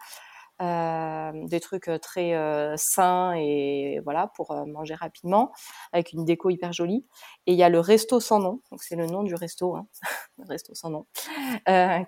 [0.61, 5.51] Euh, des trucs euh, très euh, sains et voilà pour manger rapidement
[5.93, 7.07] avec une déco hyper jolie.
[7.47, 9.89] Et il y a le resto sans nom, donc c'est le nom du resto, hein.
[10.49, 11.07] resto sans nom,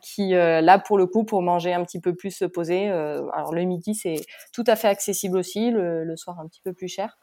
[0.03, 2.89] qui là pour le coup pour manger un petit peu plus se poser.
[2.89, 4.17] alors le midi c'est
[4.53, 7.19] tout à fait accessible aussi, le, soir un petit peu plus cher.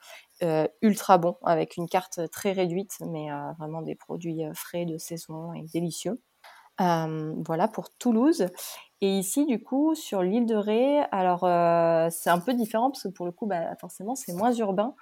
[0.81, 5.65] ultra bon avec une carte très réduite mais vraiment des produits frais de saison et
[5.73, 6.19] délicieux.
[6.79, 8.47] Voilà pour Toulouse.
[9.03, 13.03] Et ici, du coup, sur l'île de Ré, alors euh, c'est un peu différent parce
[13.03, 14.95] que pour le coup, bah, forcément, c'est moins urbain.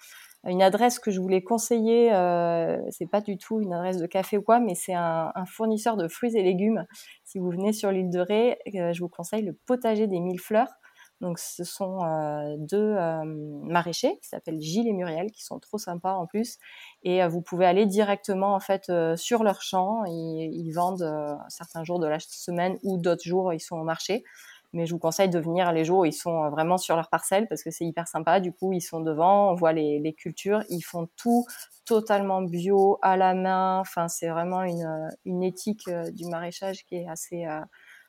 [0.48, 4.38] Une adresse que je voulais conseiller, euh, c'est pas du tout une adresse de café
[4.38, 6.86] ou quoi, mais c'est un, fournisseur de fruits et légumes.
[7.26, 10.40] Si vous venez sur l'île de Ré, euh, je vous conseille le potager des mille
[10.40, 10.70] fleurs.
[11.22, 12.00] Donc, ce sont
[12.58, 12.96] deux
[13.64, 16.58] maraîchers qui s'appellent Gilles et Muriel, qui sont trop sympas en plus.
[17.04, 20.06] Et vous pouvez aller directement en fait sur leur champ.
[20.06, 24.24] Ils, ils vendent certains jours de la semaine ou d'autres jours ils sont au marché.
[24.72, 27.48] Mais je vous conseille de venir les jours où ils sont vraiment sur leur parcelle
[27.48, 28.40] parce que c'est hyper sympa.
[28.40, 31.46] Du coup, ils sont devant, on voit les, les cultures, ils font tout
[31.86, 33.80] totalement bio à la main.
[33.80, 37.46] Enfin, c'est vraiment une, une éthique du maraîchage qui est assez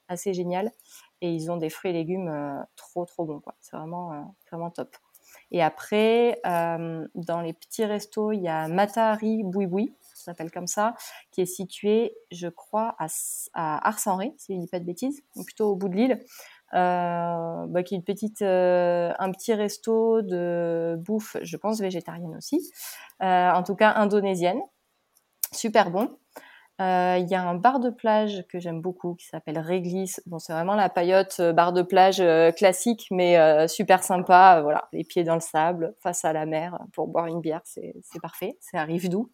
[0.08, 0.70] assez géniale
[1.20, 3.42] et ils ont des fruits et légumes euh, trop trop bons.
[3.60, 4.96] C'est vraiment euh, vraiment top.
[5.52, 10.66] Et après, euh, dans les petits restos, il y a Matahari Boui ça s'appelle comme
[10.66, 10.94] ça,
[11.30, 13.06] qui est situé, je crois, à,
[13.54, 16.20] à Ars-en-Ré, si je ne dis pas de bêtises, donc plutôt au bout de l'île,
[16.74, 22.36] euh, bah, qui est une petite, euh, un petit resto de bouffe, je pense végétarienne
[22.36, 22.70] aussi,
[23.22, 24.60] euh, en tout cas indonésienne,
[25.52, 26.16] super bon.
[26.80, 30.22] Euh, il y a un bar de plage que j'aime beaucoup qui s'appelle Réglisse.
[30.24, 34.60] Bon, c'est vraiment la paillote euh, bar de plage euh, classique, mais super sympa.
[34.62, 38.20] voilà, les pieds dans le sable, face à la mer, pour boire une bière, c'est
[38.22, 38.56] parfait.
[38.60, 39.30] C'est à Rive-Doux.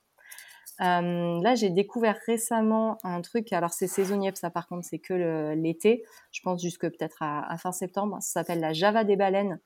[0.80, 3.52] Là, j'ai découvert récemment un truc.
[3.52, 6.04] Alors, c'est saisonnier, ça, par contre, c'est que l'été.
[6.32, 8.18] Je pense jusque peut-être à, fin septembre.
[8.20, 9.58] Ça s'appelle la Java des baleines.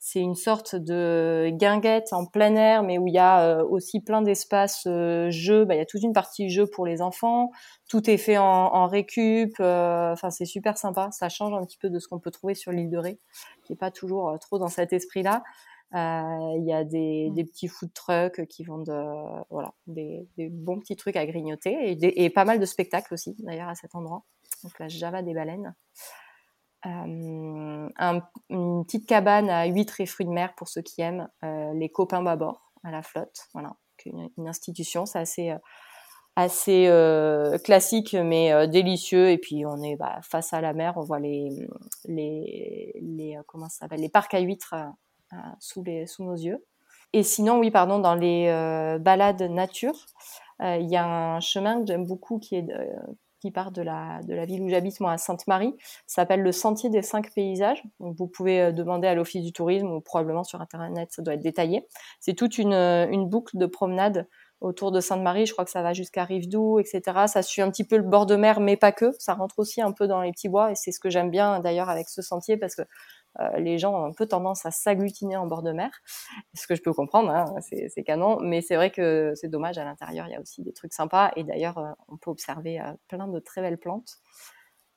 [0.00, 4.00] C'est une sorte de guinguette en plein air, mais où il y a euh, aussi
[4.00, 5.64] plein d'espaces euh, jeux.
[5.64, 7.50] Bah, il y a toute une partie jeux pour les enfants.
[7.88, 9.54] Tout est fait en, en récup.
[9.58, 11.10] Euh, enfin, c'est super sympa.
[11.10, 13.18] Ça change un petit peu de ce qu'on peut trouver sur l'île de Ré,
[13.64, 15.42] qui est pas toujours trop dans cet esprit-là.
[15.92, 17.34] Il y a des, mmh.
[17.34, 18.94] des, petits food trucks qui vendent
[19.50, 23.34] voilà des, des, bons petits trucs à grignoter et, et pas mal de spectacles aussi
[23.38, 24.22] d'ailleurs à cet endroit.
[24.62, 25.74] Donc la Java des baleines.
[26.86, 28.20] Euh, un,
[28.50, 31.88] une petite cabane à huîtres et fruits de mer pour ceux qui aiment, euh, les
[31.88, 33.74] copains bâbord à la flotte, voilà,
[34.06, 35.18] une, institution, c'est
[36.36, 41.00] assez euh, classique mais délicieux et puis on est bah, face à la mer on
[41.00, 41.48] voit les
[42.04, 44.76] les, les comment ça les parcs à huîtres
[45.58, 46.64] sous les sous nos yeux.
[47.12, 48.46] Et sinon oui pardon dans les
[49.00, 50.06] balades nature
[50.60, 52.66] il y a un chemin que j'aime beaucoup qui est
[53.40, 55.74] qui part de la, de la ville où j'habite, moi, à Sainte-Marie.
[56.06, 57.82] Ça s'appelle le Sentier des cinq paysages.
[58.00, 61.42] Vous pouvez euh, demander à l'Office du tourisme ou probablement sur Internet, ça doit être
[61.42, 61.86] détaillé.
[62.20, 64.26] C'est toute une, euh, une boucle de promenade
[64.60, 65.46] autour de Sainte-Marie.
[65.46, 67.02] Je crois que ça va jusqu'à Rive-Doux, etc.
[67.26, 69.12] Ça suit un petit peu le bord de mer, mais pas que.
[69.18, 71.60] Ça rentre aussi un peu dans les petits bois et c'est ce que j'aime bien
[71.60, 72.82] d'ailleurs avec ce sentier parce que
[73.56, 75.90] les gens ont un peu tendance à s'agglutiner en bord de mer,
[76.54, 79.84] ce que je peux comprendre, hein, c'est canon, mais c'est vrai que c'est dommage, à
[79.84, 82.92] l'intérieur, il y a aussi des trucs sympas, et d'ailleurs, euh, on peut observer euh,
[83.08, 84.18] plein de très belles plantes.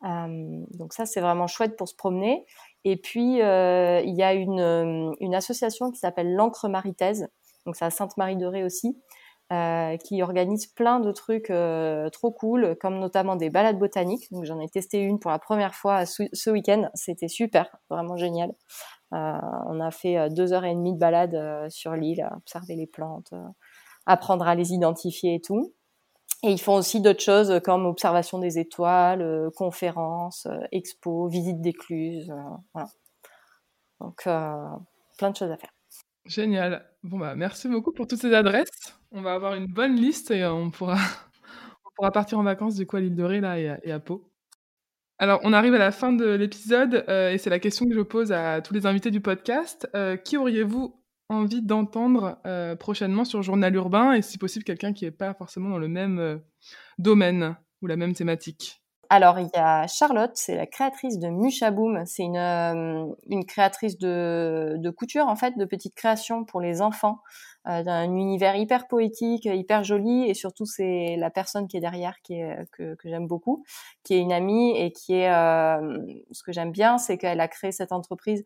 [0.02, 2.46] donc ça, c'est vraiment chouette pour se promener.
[2.84, 7.28] Et puis, il y a une, une association qui s'appelle l'Ancre Maritaise,
[7.66, 8.98] donc c'est à Sainte-Marie-de-Ré aussi,
[9.52, 14.32] euh, qui organise plein de trucs euh, trop cool, comme notamment des balades botaniques.
[14.32, 16.90] Donc j'en ai testé une pour la première fois ce week-end.
[16.94, 18.54] C'était super, vraiment génial.
[19.14, 19.38] Euh,
[19.68, 23.34] on a fait deux heures et demie de balade sur l'île, observer les plantes,
[24.06, 25.74] apprendre à les identifier et tout.
[26.44, 32.34] Et ils font aussi d'autres choses comme observation des étoiles, conférences, expos, visites d'écluses.
[34.00, 35.74] Donc plein de choses à faire.
[36.26, 36.86] Génial.
[37.04, 39.00] Bon bah merci beaucoup pour toutes ces adresses.
[39.12, 40.96] On va avoir une bonne liste et on pourra,
[41.86, 44.32] on pourra partir en vacances du coup à l'île de Ré là et à, Pau.
[45.18, 48.02] Alors on arrive à la fin de l'épisode euh, et c'est la question que je
[48.02, 49.90] pose à tous les invités du podcast.
[49.96, 50.96] Euh, qui auriez-vous
[51.30, 55.70] envie d'entendre euh, prochainement sur Journal Urbain et si possible quelqu'un qui n'est pas forcément
[55.70, 56.42] dans le même
[57.00, 58.81] domaine ou la même thématique?
[59.12, 62.06] Alors, il y a Charlotte, c'est la créatrice de Mushaboom.
[62.06, 66.82] C'est une, euh, une créatrice de, de couture, en fait, de petites créations pour les
[66.82, 67.20] enfants,
[67.68, 72.22] euh, d'un univers hyper poétique, hyper joli, et surtout, c'est la personne qui est derrière
[72.24, 73.66] qui est, que, j'aime beaucoup,
[74.06, 75.30] qui est une amie et qui est...
[75.30, 76.00] Euh,
[76.32, 78.46] ce que j'aime bien, c'est qu'elle a créé cette entreprise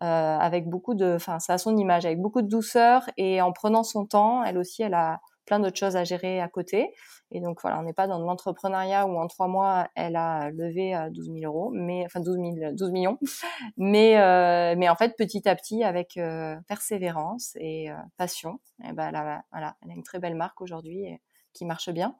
[0.00, 1.14] avec beaucoup de...
[1.16, 4.58] Enfin, c'est à son image, avec beaucoup de douceur, et en prenant son temps, elle
[4.58, 6.94] aussi, elle a plein d'autres choses à gérer à côté.
[7.30, 10.94] Et donc voilà, on n'est pas dans l'entrepreneuriat où en trois mois, elle a levé
[11.10, 13.18] 12 euh, 000 euros, mais enfin 12, 000, 12 millions.
[13.76, 18.88] Mais, euh, mais en fait, petit à petit, avec euh, persévérance et euh, passion, et
[18.90, 21.06] eh ben, elle, a, voilà, elle a une très belle marque aujourd'hui
[21.52, 22.14] qui marche bien.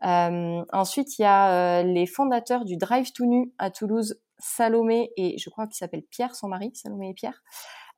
[0.00, 5.48] ensuite, il y a les fondateurs du Drive to Nu à Toulouse, Salomé et je
[5.50, 7.42] crois qu'il s'appelle Pierre, son mari, Salomé et Pierre.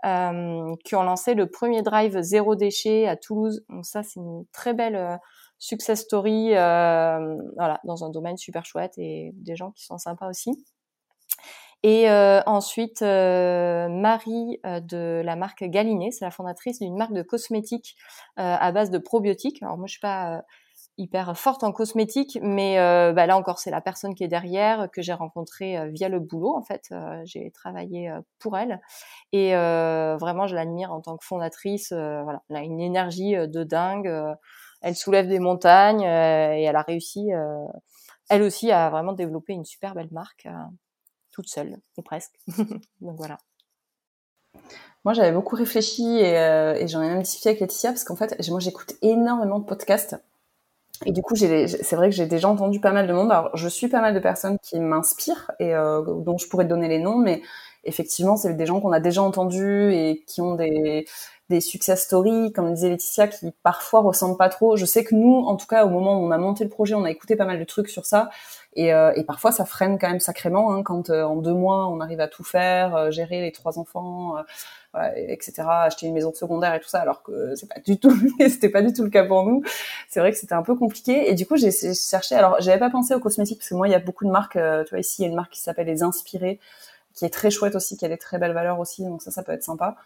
[0.07, 3.65] Euh, qui ont lancé le premier drive zéro déchet à Toulouse.
[3.69, 5.17] Donc ça, c'est une très belle euh,
[5.59, 10.29] success story, euh, voilà, dans un domaine super chouette et des gens qui sont sympas
[10.29, 10.65] aussi.
[11.83, 17.23] Et euh, ensuite, euh, Marie de la marque Galiné, c'est la fondatrice d'une marque de
[17.23, 17.97] cosmétiques
[18.37, 19.61] à base de probiotiques.
[19.63, 20.45] Alors moi, je suis pas
[20.99, 24.91] hyper forte en cosmétique, mais euh, bah là encore c'est la personne qui est derrière
[24.91, 26.89] que j'ai rencontrée euh, via le boulot en fait.
[26.91, 28.81] Euh, j'ai travaillé pour elle
[29.33, 31.93] et vraiment je l'admire en tant que fondatrice.
[31.93, 34.13] voilà, elle a une énergie de dingue.
[34.83, 37.31] elle soulève des montagnes et elle a réussi,
[38.29, 40.49] elle aussi, à vraiment développer une super belle marque
[41.31, 42.35] toute seule ou presque.
[43.01, 43.39] Donc voilà.
[45.05, 48.37] Moi, j'avais beaucoup réfléchi et, et j'en ai même discuté avec Laetitia parce qu'en fait,
[48.51, 50.17] moi, j'écoute énormément de podcasts
[51.07, 53.31] et du coup, c'est vrai que j'ai déjà entendu pas mal de monde.
[53.31, 56.89] Alors, je suis pas mal de personnes qui m'inspirent et euh, dont je pourrais donner
[56.89, 57.43] les noms, mais
[57.85, 61.07] effectivement, c'est des gens qu'on a déjà entendus et qui ont des,
[61.49, 64.77] des success stories, comme disait Laetitia, qui parfois ressemblent pas trop.
[64.77, 66.95] Je sais que nous, en tout cas, au moment où on a monté le projet,
[66.95, 68.29] on a écouté pas mal de trucs sur ça,
[68.75, 71.89] et, euh, et parfois ça freine quand même sacrément hein, quand euh, en deux mois
[71.89, 74.37] on arrive à tout faire, euh, gérer les trois enfants,
[75.17, 78.13] etc., acheter une maison de secondaire et tout ça, alors que c'est pas du tout,
[78.41, 79.63] c'était pas du tout le cas pour nous.
[80.09, 82.35] C'est vrai que c'était un peu compliqué, et du coup j'ai cherché.
[82.35, 84.59] Alors j'avais pas pensé aux cosmétiques parce que moi il y a beaucoup de marques.
[84.59, 86.61] tu vois ici il y a une marque qui s'appelle les Inspirés,
[87.15, 89.43] qui est très chouette aussi, qui a des très belles valeurs aussi, donc ça ça
[89.43, 89.97] peut être sympa.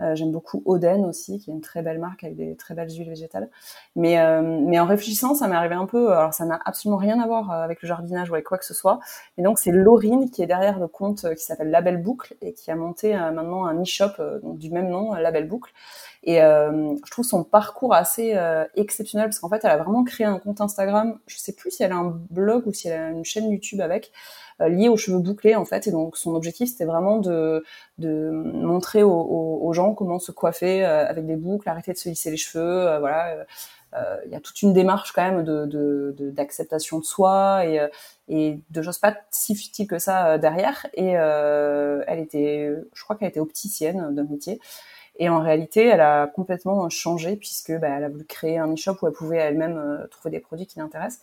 [0.00, 2.90] Euh, j'aime beaucoup Oden aussi, qui est une très belle marque avec des très belles
[2.90, 3.50] huiles végétales.
[3.96, 6.12] Mais, mais en réfléchissant, ça m'est arrivé un peu.
[6.12, 8.74] Alors ça n'a absolument rien à voir avec le jardinage ou avec quoi que ce
[8.74, 9.00] soit.
[9.38, 12.70] Et donc c'est Laurine qui est derrière le compte qui s'appelle Label Boucle et qui
[12.70, 15.72] a monté maintenant un e-shop du même nom, Label Boucle.
[16.22, 20.04] Et euh, je trouve son parcours assez euh, exceptionnel parce qu'en fait, elle a vraiment
[20.04, 21.18] créé un compte Instagram.
[21.26, 23.80] Je sais plus si elle a un blog ou si elle a une chaîne YouTube
[23.80, 24.12] avec
[24.60, 25.86] euh, liée aux cheveux bouclés en fait.
[25.86, 27.64] Et donc son objectif, c'était vraiment de,
[27.98, 29.10] de montrer aux,
[29.62, 32.98] aux, gens comment se coiffer euh, avec des boucles, arrêter de se lisser les cheveux,
[32.98, 33.46] voilà.
[34.24, 37.88] Il y a toute une démarche quand même de d'acceptation de, de, soi et,
[38.28, 40.86] et de choses pas si futiles que ça derrière.
[40.94, 44.60] Et elle était, je crois qu'elle était opticienne de métier.
[45.20, 48.96] Et en réalité, elle a complètement changé puisque bah, elle a voulu créer un e-shop
[49.02, 51.20] où elle pouvait elle-même euh, trouver des produits qui l'intéressent.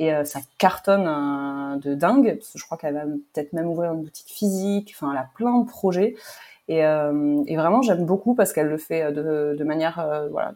[0.00, 2.36] Et euh, ça cartonne euh, de dingue.
[2.38, 4.92] Parce que je crois qu'elle va peut-être même ouvrir une boutique physique.
[4.96, 6.16] Enfin, elle a plein de projets.
[6.68, 10.06] Et, et vraiment, j'aime beaucoup parce qu'elle le fait de, manière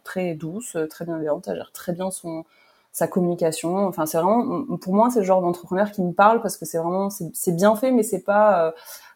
[0.05, 1.49] très douce, très bienveillante.
[1.49, 2.45] Elle gère très bien son
[2.93, 3.89] sa communication.
[3.89, 6.79] Enfin, c'est vraiment, pour moi, c'est le genre d'entrepreneur qui me parle parce que c'est
[6.79, 8.73] vraiment, c'est bien fait, mais c'est pas,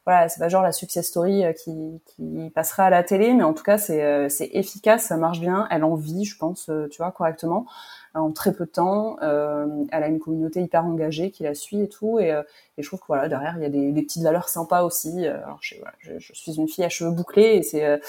[0.09, 3.43] voilà, c'est pas genre la success story euh, qui, qui passera à la télé, mais
[3.43, 6.89] en tout cas c'est euh, efficace, ça marche bien, elle en vit, je pense, euh,
[6.91, 7.67] tu vois, correctement,
[8.15, 9.17] en très peu de temps.
[9.21, 13.01] elle a une communauté hyper engagée qui la suit et tout, et, et je trouve
[13.01, 15.27] que voilà derrière il y a des, petites valeurs sympas aussi.
[15.27, 18.01] Alors je, suis une fille à cheveux bouclés et c'est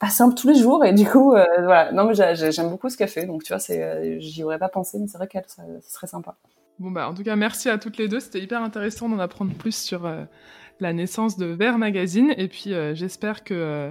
[0.00, 3.08] pas simple tous les jours et du coup voilà non mais j'aime beaucoup ce qu'elle
[3.08, 3.62] fait donc tu vois
[4.18, 6.36] j'y aurais pas pensé mais c'est vrai qu'elle ça, serait sympa
[6.78, 9.52] bon bah en tout cas merci à toutes les deux c'était hyper intéressant d'en apprendre
[9.54, 10.08] plus sur
[10.80, 12.34] la naissance de Vert Magazine.
[12.36, 13.90] Et puis euh, j'espère que, euh,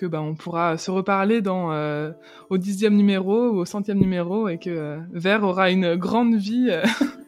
[0.00, 2.10] que bah, on pourra se reparler dans, euh,
[2.48, 6.70] au dixième numéro ou au centième numéro et que Vert aura une grande vie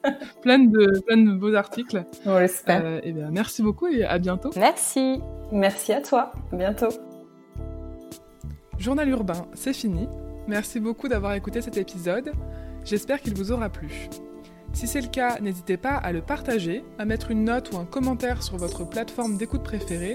[0.42, 2.02] pleine, de, pleine de beaux articles.
[2.24, 3.04] On l'espère.
[3.04, 4.50] et bien, merci beaucoup et à bientôt.
[4.56, 5.20] Merci.
[5.52, 6.32] Merci à toi.
[6.50, 6.88] À bientôt.
[8.78, 10.08] Journal urbain, c'est fini.
[10.48, 12.32] Merci beaucoup d'avoir écouté cet épisode.
[12.86, 14.08] J'espère qu'il vous aura plu.
[14.72, 17.84] Si c'est le cas, n'hésitez pas à le partager, à mettre une note ou un
[17.84, 20.14] commentaire sur votre plateforme d'écoute préférée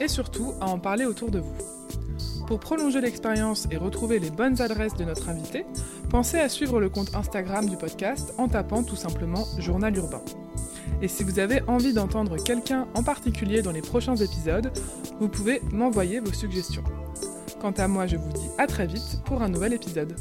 [0.00, 1.56] et surtout à en parler autour de vous.
[2.46, 5.66] Pour prolonger l'expérience et retrouver les bonnes adresses de notre invité,
[6.08, 10.22] pensez à suivre le compte Instagram du podcast en tapant tout simplement Journal Urbain.
[11.02, 14.70] Et si vous avez envie d'entendre quelqu'un en particulier dans les prochains épisodes,
[15.18, 16.84] vous pouvez m'envoyer vos suggestions.
[17.60, 20.14] Quant à moi, je vous dis à très vite pour un nouvel épisode.